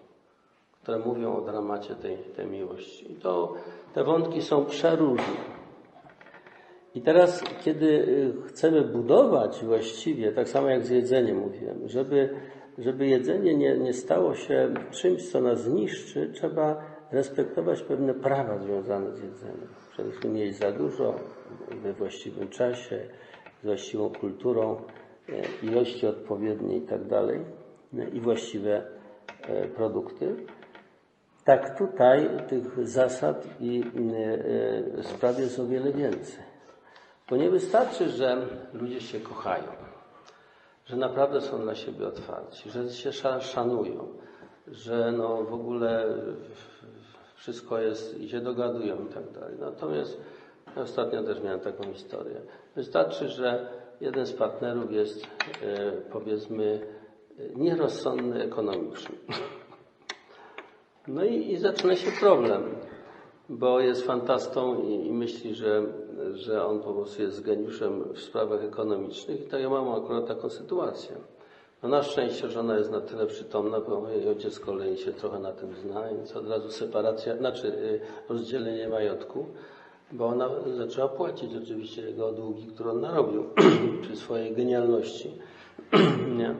które 0.82 1.00
mówią 1.00 1.36
o 1.36 1.42
dramacie 1.42 1.96
tej, 1.96 2.18
tej 2.18 2.48
miłości. 2.48 3.12
I 3.12 3.16
to 3.16 3.54
te 3.94 4.04
wątki 4.04 4.42
są 4.42 4.66
przeróżne. 4.66 5.60
I 6.96 7.02
teraz, 7.02 7.44
kiedy 7.62 7.86
y, 7.86 8.48
chcemy 8.48 8.82
budować 8.82 9.66
właściwie, 9.66 10.32
tak 10.32 10.50
samo 10.50 10.70
jak 10.70 10.86
z 10.86 10.90
jedzeniem 10.90 11.38
mówiłem, 11.38 11.88
żeby, 11.88 12.30
żeby 12.78 13.08
jedzenie 13.08 13.56
nie, 13.56 13.78
nie 13.78 13.94
stało 13.94 14.36
się 14.36 14.74
czymś, 14.92 15.32
co 15.32 15.42
nas 15.42 15.62
zniszczy, 15.62 16.30
trzeba 16.34 16.82
respektować 17.12 17.82
pewne 17.82 18.14
prawa 18.14 18.58
związane 18.58 19.16
z 19.16 19.24
jedzeniem. 19.24 19.68
Wszystkim 20.04 20.38
jeść 20.38 20.58
za 20.60 20.72
dużo, 20.72 21.16
we 21.84 21.94
właściwym 21.94 22.50
czasie, 22.50 23.00
z 23.62 23.66
właściwą 23.66 24.10
kulturą, 24.10 24.82
e, 25.30 25.66
ilości 25.66 26.08
odpowiednie 26.08 26.78
i 26.78 26.82
tak 26.82 27.02
e, 27.14 28.10
i 28.10 28.22
właściwe 28.22 28.84
e, 29.42 29.68
produkty. 29.68 30.36
Tak 31.46 31.78
tutaj 31.78 32.30
tych 32.48 32.88
zasad 32.88 33.48
i 33.60 33.84
spraw 35.02 35.40
jest 35.40 35.60
o 35.60 35.68
wiele 35.68 35.92
więcej. 35.92 36.44
Bo 37.30 37.38
nie 37.38 37.50
wystarczy, 37.50 38.10
że 38.10 38.48
ludzie 38.74 39.02
się 39.02 39.20
kochają, 39.20 39.68
że 40.86 40.98
naprawdę 40.98 41.42
są 41.42 41.62
dla 41.62 41.76
siebie 41.76 42.08
otwarci, 42.08 42.70
że 42.70 42.90
się 42.90 43.12
szanują, 43.42 44.08
że 44.68 45.12
no 45.12 45.44
w 45.44 45.54
ogóle 45.54 46.06
wszystko 47.40 47.80
jest 47.80 48.20
i 48.20 48.30
się 48.30 48.40
dogadują 48.42 48.96
i 49.06 49.14
tak 49.14 49.32
dalej. 49.32 49.56
Natomiast 49.60 50.18
ja 50.76 50.82
ostatnio 50.82 51.24
też 51.24 51.44
miałem 51.44 51.60
taką 51.60 51.94
historię. 51.94 52.42
Wystarczy, 52.76 53.28
że 53.28 53.70
jeden 54.02 54.26
z 54.26 54.34
partnerów 54.34 54.92
jest 54.92 55.24
e, 55.24 55.28
powiedzmy 56.12 56.80
nierozsądny 57.56 58.44
ekonomicznie. 58.44 59.16
No 61.08 61.24
i, 61.24 61.52
i 61.52 61.58
zaczyna 61.58 61.96
się 61.96 62.12
problem, 62.20 62.76
bo 63.50 63.80
jest 63.80 64.06
fantastą 64.06 64.84
i, 64.84 65.08
i, 65.08 65.12
myśli, 65.12 65.56
że, 65.56 65.84
że 66.34 66.66
on 66.66 66.80
po 66.80 66.94
prostu 66.94 67.22
jest 67.22 67.42
geniuszem 67.42 68.14
w 68.14 68.20
sprawach 68.20 68.64
ekonomicznych. 68.64 69.42
I 69.42 69.44
tak 69.44 69.62
ja 69.62 69.70
mam 69.70 69.90
akurat 69.90 70.28
taką 70.28 70.50
sytuację. 70.50 71.16
No 71.84 71.90
na 71.90 72.04
szczęście 72.04 72.50
żona 72.50 72.78
jest 72.78 72.92
na 72.92 73.02
tyle 73.02 73.28
przytomna, 73.28 73.80
bo 73.80 74.10
jej 74.10 74.30
ojciec 74.30 74.54
z 74.54 74.60
kolei 74.60 74.98
się 74.98 75.12
trochę 75.12 75.40
na 75.40 75.52
tym 75.52 75.76
zna, 75.76 76.10
więc 76.10 76.36
od 76.36 76.50
razu 76.50 76.72
separacja, 76.72 77.38
znaczy 77.38 77.68
y, 77.68 78.00
rozdzielenie 78.30 78.88
majątku, 78.88 79.46
bo 80.12 80.26
ona 80.26 80.50
zaczęła 80.78 81.08
płacić 81.08 81.52
oczywiście 81.64 82.02
jego 82.02 82.32
długi, 82.32 82.66
które 82.66 82.92
on 82.92 83.02
narobił 83.02 83.46
przy 84.02 84.16
swojej 84.16 84.56
genialności. 84.56 85.32
Nie? 86.38 86.56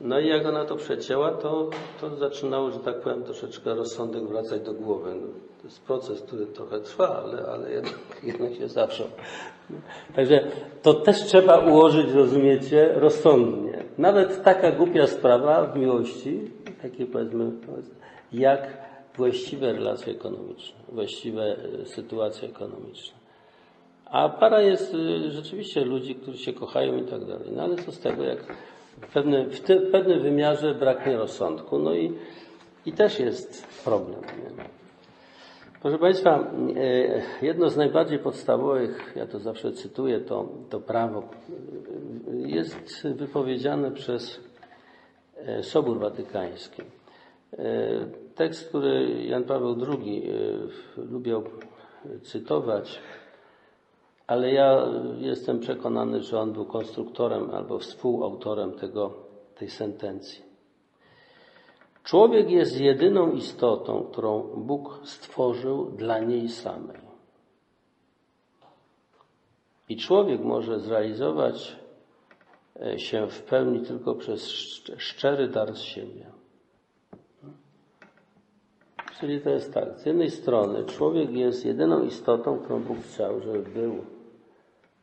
No 0.00 0.20
i 0.20 0.28
jak 0.28 0.46
ona 0.46 0.64
to 0.64 0.76
przecięła, 0.76 1.30
to, 1.30 1.70
to 2.00 2.16
zaczynało, 2.16 2.70
że 2.70 2.78
tak 2.78 3.00
powiem, 3.00 3.22
troszeczkę 3.22 3.74
rozsądek 3.74 4.24
wracać 4.24 4.62
do 4.62 4.72
głowy. 4.72 5.14
No, 5.14 5.26
to 5.60 5.64
jest 5.64 5.80
proces, 5.80 6.22
który 6.22 6.46
trochę 6.46 6.80
trwa, 6.80 7.22
ale, 7.24 7.46
ale 7.46 7.72
jednak, 7.72 7.94
jednak 8.22 8.54
się 8.54 8.68
zawsze. 8.68 9.04
Także 10.16 10.44
to 10.82 10.94
też 10.94 11.24
trzeba 11.24 11.58
ułożyć, 11.58 12.10
rozumiecie, 12.10 12.92
rozsądnie. 12.94 13.67
Nawet 13.98 14.42
taka 14.42 14.72
głupia 14.72 15.06
sprawa 15.06 15.66
w 15.66 15.78
miłości, 15.78 16.40
takie 16.82 17.06
powiedzmy, 17.06 17.50
jak 18.32 18.88
właściwe 19.16 19.72
relacje 19.72 20.12
ekonomiczne, 20.12 20.78
właściwe 20.88 21.56
e, 21.82 21.86
sytuacje 21.86 22.48
ekonomiczne. 22.48 23.18
A 24.04 24.28
para 24.28 24.60
jest 24.60 24.94
e, 24.94 25.30
rzeczywiście 25.30 25.84
ludzi, 25.84 26.14
którzy 26.14 26.38
się 26.38 26.52
kochają 26.52 26.96
i 26.96 27.02
tak 27.02 27.24
dalej. 27.24 27.48
No 27.52 27.62
ale 27.62 27.76
co 27.76 27.92
z 27.92 27.98
tego, 28.00 28.24
jak 28.24 28.38
w, 29.00 29.12
pewnym, 29.12 29.50
w, 29.50 29.60
ty, 29.60 29.80
w 29.80 29.90
pewnym 29.90 30.20
wymiarze 30.20 30.74
braknie 30.74 31.16
rozsądku. 31.16 31.78
No 31.78 31.94
i, 31.94 32.12
i 32.86 32.92
też 32.92 33.20
jest 33.20 33.66
problem. 33.84 34.20
Nie? 34.20 34.77
Proszę 35.82 35.98
Państwa, 35.98 36.52
e, 36.76 37.46
jedno 37.46 37.70
z 37.70 37.76
najbardziej 37.76 38.18
podstawowych, 38.18 39.12
ja 39.16 39.26
to 39.26 39.38
zawsze 39.38 39.72
cytuję, 39.72 40.20
to, 40.20 40.48
to 40.70 40.80
prawo, 40.80 41.22
jest 42.32 43.08
wypowiedziane 43.08 43.90
przez 43.90 44.40
e, 45.36 45.62
Sobór 45.62 45.98
Watykański. 45.98 46.82
E, 47.52 47.64
tekst, 48.34 48.68
który 48.68 49.24
Jan 49.24 49.44
Paweł 49.44 49.76
II 49.90 50.30
lubiał 50.96 51.42
cytować, 52.22 53.00
ale 54.26 54.52
ja 54.52 54.86
jestem 55.18 55.60
przekonany, 55.60 56.22
że 56.22 56.40
on 56.40 56.52
był 56.52 56.64
konstruktorem 56.64 57.50
albo 57.50 57.78
współautorem 57.78 58.72
tego, 58.72 59.14
tej 59.58 59.70
sentencji. 59.70 60.47
Człowiek 62.08 62.50
jest 62.50 62.80
jedyną 62.80 63.32
istotą, 63.32 64.04
którą 64.12 64.42
Bóg 64.56 65.00
stworzył 65.04 65.90
dla 65.90 66.18
niej 66.18 66.48
samej. 66.48 67.00
I 69.88 69.96
człowiek 69.96 70.40
może 70.40 70.80
zrealizować 70.80 71.76
e, 72.80 72.98
się 72.98 73.26
w 73.26 73.42
pełni 73.42 73.80
tylko 73.80 74.14
przez 74.14 74.48
szczery 74.96 75.48
dar 75.48 75.74
z 75.74 75.80
siebie. 75.80 76.26
Czyli 79.20 79.40
to 79.40 79.50
jest 79.50 79.74
tak, 79.74 79.98
z 79.98 80.06
jednej 80.06 80.30
strony 80.30 80.84
człowiek 80.84 81.30
jest 81.30 81.64
jedyną 81.64 82.02
istotą, 82.02 82.58
którą 82.58 82.82
Bóg 82.82 82.98
chciał, 82.98 83.40
żeby 83.40 83.58
był 83.58 84.04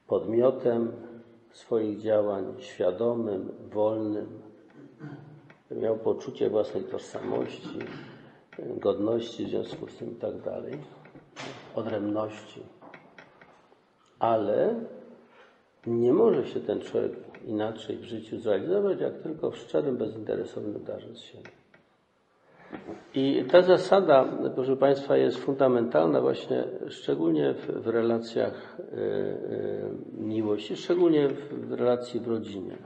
podmiotem 0.08 0.91
swoich 1.51 1.99
działań, 1.99 2.53
świadomym, 2.60 3.51
wolnym, 3.74 4.45
miał 5.72 5.97
poczucie 5.97 6.49
własnej 6.49 6.84
tożsamości, 6.84 7.80
godności 8.59 9.45
w 9.45 9.49
związku 9.49 9.88
z 9.88 9.95
tym 9.95 10.11
i 10.11 10.16
tak 10.16 10.41
dalej, 10.41 10.74
odrębności. 11.76 12.61
Ale 14.20 14.76
nie 15.88 16.13
może 16.13 16.47
się 16.47 16.59
ten 16.59 16.82
człowiek 16.82 17.11
inaczej 17.45 17.97
w 17.97 18.03
życiu 18.03 18.39
zrealizować, 18.39 18.99
jak 18.99 19.18
tylko 19.18 19.51
w 19.51 19.57
szczerym, 19.57 19.97
bezinteresownym 19.97 20.84
darze 20.84 21.16
z 21.16 21.20
siebie. 21.20 21.49
I 23.13 23.45
ta 23.51 23.61
zasada, 23.61 24.26
proszę 24.55 24.78
Państwa, 24.78 25.18
jest 25.18 25.38
fundamentalna 25.38 26.22
właśnie 26.22 26.63
szczególnie 26.89 27.53
w, 27.53 27.84
w 27.84 27.88
relacjach 27.88 28.78
y, 28.80 28.93
y, 28.93 29.89
miłości, 30.18 30.76
szczególnie 30.76 31.28
w, 31.30 31.68
w 31.68 31.74
relacji 31.74 32.20
w 32.20 32.28
rodzinie. 32.28 32.78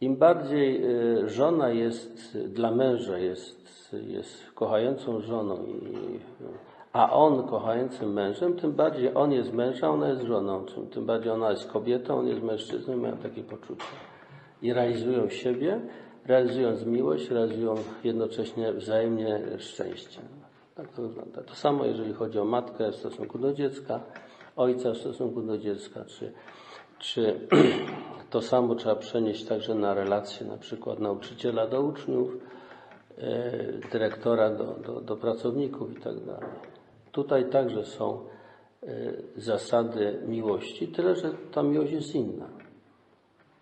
Im 0.00 0.16
bardziej 0.16 0.84
y, 0.84 1.28
żona 1.28 1.68
jest 1.68 2.38
dla 2.38 2.70
męża, 2.70 3.18
jest, 3.18 3.92
jest 3.92 4.50
kochającą 4.54 5.20
żoną, 5.20 5.64
i, 5.66 6.20
a 6.92 7.12
on 7.12 7.48
kochającym 7.48 8.12
mężem, 8.12 8.56
tym 8.56 8.72
bardziej 8.72 9.10
on 9.14 9.32
jest 9.32 9.52
mężem, 9.52 9.90
ona 9.90 10.08
jest 10.08 10.22
żoną. 10.22 10.64
Tym 10.90 11.06
bardziej 11.06 11.32
ona 11.32 11.50
jest 11.50 11.70
kobietą, 11.70 12.18
on 12.18 12.28
jest 12.28 12.42
mężczyzną, 12.42 12.96
mają 12.96 13.16
takie 13.16 13.42
poczucie. 13.42 13.84
I 14.62 14.72
realizują 14.72 15.28
siebie, 15.28 15.80
realizując 16.24 16.86
miłość, 16.86 17.30
realizują 17.30 17.74
jednocześnie 18.04 18.72
wzajemnie 18.72 19.40
szczęście. 19.58 20.20
Tak 20.74 20.88
to 20.88 21.02
wygląda. 21.02 21.42
To 21.42 21.54
samo, 21.54 21.84
jeżeli 21.84 22.12
chodzi 22.12 22.38
o 22.38 22.44
matkę 22.44 22.92
w 22.92 22.96
stosunku 22.96 23.38
do 23.38 23.52
dziecka, 23.52 24.00
ojca 24.56 24.90
w 24.90 24.96
stosunku 24.96 25.42
do 25.42 25.58
dziecka, 25.58 26.04
czy, 26.04 26.32
czy 26.98 27.40
to 28.30 28.42
samo 28.42 28.74
trzeba 28.74 28.96
przenieść 28.96 29.44
także 29.44 29.74
na 29.74 29.94
relacje 29.94 30.46
na 30.46 30.56
przykład 30.56 30.98
nauczyciela 30.98 31.66
do 31.66 31.82
uczniów, 31.82 32.36
e, 33.18 33.52
dyrektora 33.92 34.50
do, 34.50 34.64
do, 34.64 35.00
do 35.00 35.16
pracowników 35.16 35.92
i 35.92 36.00
tak. 36.00 36.14
Tutaj 37.12 37.50
także 37.50 37.84
są 37.84 38.20
e, 38.82 38.86
zasady 39.36 40.22
miłości, 40.26 40.88
tyle 40.88 41.16
że 41.16 41.32
ta 41.52 41.62
miłość 41.62 41.92
jest 41.92 42.14
inna. 42.14 42.48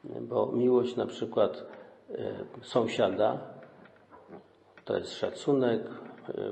Bo 0.05 0.53
miłość 0.53 0.97
na 0.97 1.07
przykład 1.07 1.65
E, 2.11 2.45
sąsiada, 2.63 3.39
to 4.85 4.97
jest 4.97 5.13
szacunek, 5.13 5.83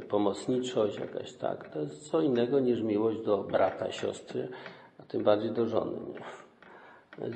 pomocniczość 0.08 0.98
jakaś 0.98 1.32
tak. 1.32 1.68
To 1.68 1.80
jest 1.80 2.10
co 2.10 2.20
innego 2.20 2.60
niż 2.60 2.82
miłość 2.82 3.20
do 3.20 3.38
brata, 3.38 3.92
siostry, 3.92 4.48
a 4.98 5.02
tym 5.02 5.24
bardziej 5.24 5.50
do 5.50 5.66
żony. 5.66 5.92
Nie? 5.92 6.41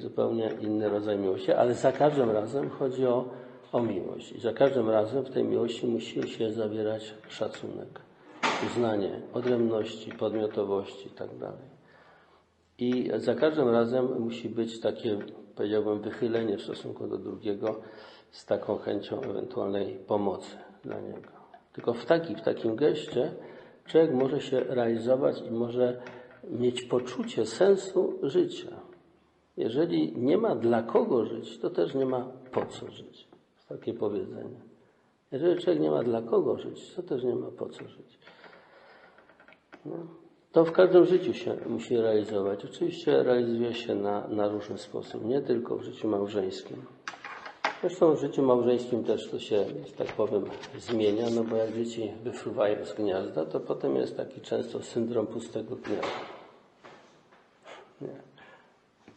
Zupełnie 0.01 0.51
inny 0.61 0.89
rodzaj 0.89 1.19
miłości, 1.19 1.53
ale 1.53 1.75
za 1.75 1.93
każdym 1.93 2.31
razem 2.31 2.71
chodzi 2.71 3.07
o, 3.07 3.25
o 3.73 3.83
miłość. 3.83 4.33
I 4.33 4.41
za 4.41 4.53
każdym 4.53 4.91
razem 4.91 5.25
w 5.25 5.31
tej 5.31 5.45
miłości 5.45 5.87
musi 5.87 6.29
się 6.29 6.53
zawierać 6.53 7.15
szacunek, 7.29 8.01
uznanie 8.67 9.21
odrębności, 9.33 10.13
podmiotowości 10.13 11.09
itd. 11.09 11.41
Tak 11.41 11.55
I 12.79 13.11
za 13.17 13.35
każdym 13.35 13.69
razem 13.69 14.21
musi 14.21 14.49
być 14.49 14.81
takie, 14.81 15.19
powiedziałbym, 15.55 16.01
wychylenie 16.01 16.57
w 16.57 16.63
stosunku 16.63 17.07
do 17.07 17.19
drugiego, 17.19 17.81
z 18.31 18.47
taką 18.47 18.79
chęcią 18.79 19.21
ewentualnej 19.21 19.99
pomocy 20.07 20.57
dla 20.85 21.01
niego. 21.01 21.31
Tylko 21.73 21.95
w, 21.95 22.05
taki, 22.05 22.37
w 22.37 22.43
takim 22.43 22.77
geście 22.77 23.33
człowiek 23.87 24.13
może 24.13 24.41
się 24.41 24.61
realizować 24.61 25.43
i 25.43 25.51
może 25.51 26.01
mieć 26.51 26.83
poczucie 26.83 27.47
sensu 27.47 28.19
życia. 28.23 28.77
Jeżeli 29.57 30.19
nie 30.19 30.39
ma 30.39 30.55
dla 30.55 30.83
kogo 30.83 31.25
żyć, 31.25 31.59
to 31.59 31.71
też 31.71 31.95
nie 31.95 32.07
ma 32.07 32.27
po 32.53 32.67
co 32.67 32.91
żyć. 32.91 33.29
Takie 33.69 33.95
powiedzenie. 33.95 34.61
Jeżeli 35.33 35.63
człowiek 35.63 35.83
nie 35.83 35.91
ma 35.91 36.03
dla 36.03 36.23
kogo 36.23 36.59
żyć, 36.59 36.95
to 36.95 37.03
też 37.03 37.25
nie 37.25 37.35
ma 37.35 37.51
po 37.51 37.69
co 37.69 37.89
żyć. 37.89 38.19
No. 39.85 39.97
To 40.53 40.65
w 40.65 40.73
każdym 40.73 41.05
życiu 41.05 41.35
się 41.35 41.57
musi 41.67 41.97
realizować. 41.97 42.65
Oczywiście 42.65 43.23
realizuje 43.23 43.75
się 43.75 43.95
na, 43.95 44.29
na 44.29 44.49
różny 44.49 44.79
sposób, 44.79 45.25
nie 45.25 45.43
tylko 45.43 45.77
w 45.77 45.83
życiu 45.83 46.09
małżeńskim. 46.09 46.77
Zresztą 47.81 48.15
w 48.15 48.21
życiu 48.21 48.43
małżeńskim 48.43 49.05
też 49.05 49.31
to 49.31 49.39
się, 49.39 49.67
tak 49.97 50.07
powiem, 50.07 50.45
zmienia, 50.79 51.27
no 51.35 51.45
bo 51.45 51.57
jak 51.57 51.75
dzieci 51.75 52.13
wyfruwają 52.25 52.85
z 52.85 52.95
gniazda, 52.95 53.47
to 53.47 53.61
potem 53.61 53.97
jest 53.97 54.17
taki 54.17 54.41
często 54.41 54.83
syndrom 54.83 55.27
pustego 55.27 55.77
gniazda. 55.77 56.07
Nie. 58.01 58.26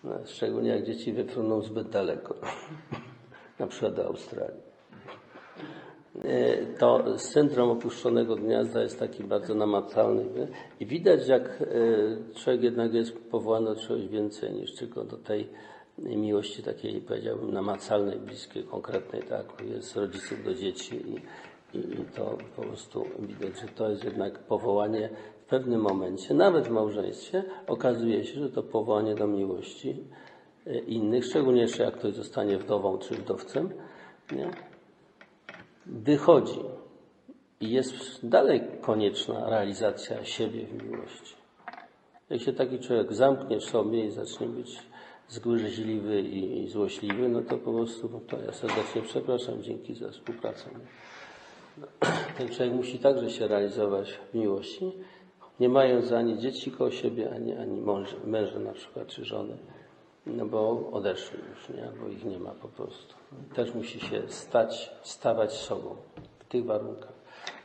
No, 0.04 0.12
szczególnie 0.26 0.70
jak 0.70 0.86
dzieci 0.86 1.14
wyfruną 1.14 1.62
zbyt 1.62 1.90
daleko, 1.90 2.36
na 3.60 3.68
przykład 3.68 3.96
do 3.96 4.06
Australii. 4.06 4.70
To 6.80 7.18
syndrom 7.18 7.70
opuszczonego 7.70 8.36
gniazda 8.36 8.82
jest 8.82 9.00
taki 9.00 9.24
bardzo 9.24 9.56
namacalny 9.56 10.24
i 10.80 10.86
widać, 10.86 11.28
jak 11.28 11.62
e, 11.62 11.66
człowiek 12.34 12.64
jednak 12.64 12.94
jest 12.94 13.30
powołany 13.32 13.66
do 13.66 13.76
czegoś 13.76 14.08
więcej 14.08 14.54
niż 14.54 14.76
tylko 14.76 15.04
do 15.04 15.18
tej 15.18 15.50
miłości 16.04 16.64
takiej, 16.64 17.02
powiedziałbym, 17.02 17.52
namacalnej, 17.52 18.20
bliskiej, 18.20 18.64
konkretnej, 18.64 19.24
tak, 19.24 19.46
jest 19.76 19.96
rodziców 19.96 20.44
do 20.44 20.54
dzieci 20.54 20.96
i, 20.96 21.16
I, 21.78 22.02
I 22.02 22.06
to 22.16 22.38
po 22.56 22.62
prostu 22.62 23.06
widać, 23.20 23.60
że 23.60 23.68
to 23.68 23.90
jest 23.90 24.04
jednak 24.04 24.40
powołanie 24.40 25.10
pewnym 25.50 25.82
momencie, 25.82 26.34
nawet 26.34 26.68
w 26.68 26.72
małżeństwie, 26.72 27.44
okazuje 27.68 28.24
się, 28.24 28.40
że 28.40 28.50
to 28.50 28.64
powołanie 28.64 29.16
do 29.16 29.28
miłości 29.28 30.04
e, 30.68 30.78
innych, 30.80 31.26
szczególnie 31.26 31.62
jeszcze 31.62 31.84
jak 31.84 31.98
ktoś 31.98 32.14
zostanie 32.14 32.58
wdową 32.58 32.98
czy 32.98 33.16
wdowcem, 33.16 33.70
nie? 34.32 34.50
wychodzi 35.86 36.60
i 37.62 37.72
jest 37.72 38.28
dalej 38.28 38.62
konieczna 38.82 39.50
realizacja 39.50 40.26
siebie 40.26 40.66
w 40.66 40.84
miłości. 40.84 41.36
Jak 42.30 42.42
się 42.42 42.54
taki 42.54 42.80
człowiek 42.80 43.14
zamknie 43.14 43.60
w 43.60 43.64
sobie 43.64 44.06
i 44.06 44.12
zacznie 44.12 44.48
być 44.48 44.80
zgryźliwy 45.28 46.22
i 46.22 46.68
złośliwy, 46.68 47.30
no 47.30 47.42
to 47.42 47.58
po 47.58 47.74
prostu 47.74 48.10
no 48.14 48.20
to 48.20 48.46
ja 48.46 48.52
serdecznie 48.52 49.02
przepraszam, 49.02 49.64
dzięki 49.64 49.96
za 49.96 50.10
współpracę. 50.10 50.70
No, 50.74 51.88
ten 52.38 52.50
człowiek 52.50 52.74
musi 52.74 53.00
także 53.00 53.30
się 53.30 53.48
realizować 53.48 54.20
w 54.32 54.34
miłości, 54.34 54.92
nie 55.60 55.70
mając 55.70 56.12
ani 56.12 56.38
dzieci 56.38 56.72
koło 56.72 56.92
siebie, 56.92 57.32
ani, 57.36 57.54
ani 57.54 57.82
męża, 57.82 58.16
męża 58.26 58.60
na 58.60 58.72
przykład, 58.72 59.08
czy 59.08 59.26
żony, 59.26 59.58
no 60.26 60.46
bo 60.46 60.90
odeszli 60.92 61.40
już, 61.50 61.70
nie? 61.70 61.88
albo 61.88 62.08
ich 62.08 62.26
nie 62.26 62.40
ma 62.40 62.52
po 62.52 62.68
prostu. 62.68 63.16
Też 63.56 63.74
musi 63.74 64.00
się 64.00 64.22
stać, 64.28 64.92
stawać 65.04 65.54
sobą 65.54 65.96
w 66.40 66.46
tych 66.46 66.66
warunkach. 66.66 67.14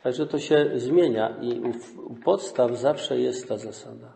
Także 0.02 0.26
to 0.26 0.38
się 0.38 0.70
zmienia 0.76 1.36
i 1.40 1.60
u, 1.60 1.72
u 2.12 2.14
podstaw 2.14 2.78
zawsze 2.78 3.18
jest 3.18 3.48
ta 3.48 3.56
zasada. 3.56 4.12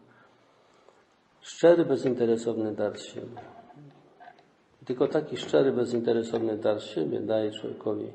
Szczery, 1.40 1.84
bezinteresowny 1.84 2.74
dar 2.74 3.00
siebie. 3.00 3.40
Tylko 4.84 5.08
taki 5.08 5.36
szczery, 5.36 5.72
bezinteresowny 5.72 6.56
dar 6.56 6.82
siebie 6.82 7.20
daje 7.20 7.50
człowiekowi 7.50 8.12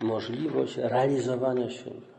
możliwość 0.00 0.76
realizowania 0.76 1.70
siebie. 1.70 2.17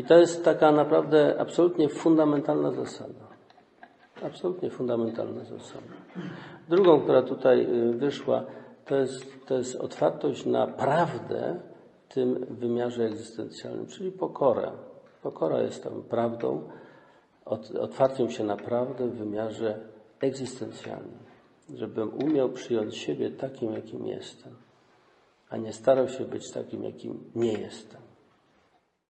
I 0.00 0.04
to 0.04 0.18
jest 0.18 0.44
taka 0.44 0.72
naprawdę 0.72 1.40
absolutnie 1.40 1.88
fundamentalna 1.88 2.70
zasada. 2.70 3.26
Absolutnie 4.22 4.70
fundamentalna 4.70 5.44
zasada. 5.44 5.94
Drugą, 6.68 7.00
która 7.00 7.22
tutaj 7.22 7.66
y, 7.90 7.92
wyszła, 7.92 8.44
to 8.86 8.96
jest, 8.96 9.46
to 9.46 9.54
jest 9.54 9.76
otwartość 9.76 10.46
na 10.46 10.66
prawdę 10.66 11.60
w 12.08 12.14
tym 12.14 12.46
wymiarze 12.50 13.04
egzystencjalnym, 13.04 13.86
czyli 13.86 14.12
pokorę. 14.12 14.72
Pokora 15.22 15.62
jest 15.62 15.84
tam 15.84 16.02
prawdą, 16.02 16.68
otwarciem 17.80 18.30
się 18.30 18.44
na 18.44 18.56
prawdę 18.56 19.08
w 19.08 19.14
wymiarze 19.14 19.78
egzystencjalnym. 20.20 21.18
Żebym 21.74 22.14
umiał 22.24 22.48
przyjąć 22.48 22.96
siebie 22.96 23.30
takim, 23.30 23.72
jakim 23.72 24.06
jestem, 24.06 24.52
a 25.50 25.56
nie 25.56 25.72
starał 25.72 26.08
się 26.08 26.24
być 26.24 26.50
takim, 26.50 26.84
jakim 26.84 27.24
nie 27.34 27.52
jestem. 27.52 27.99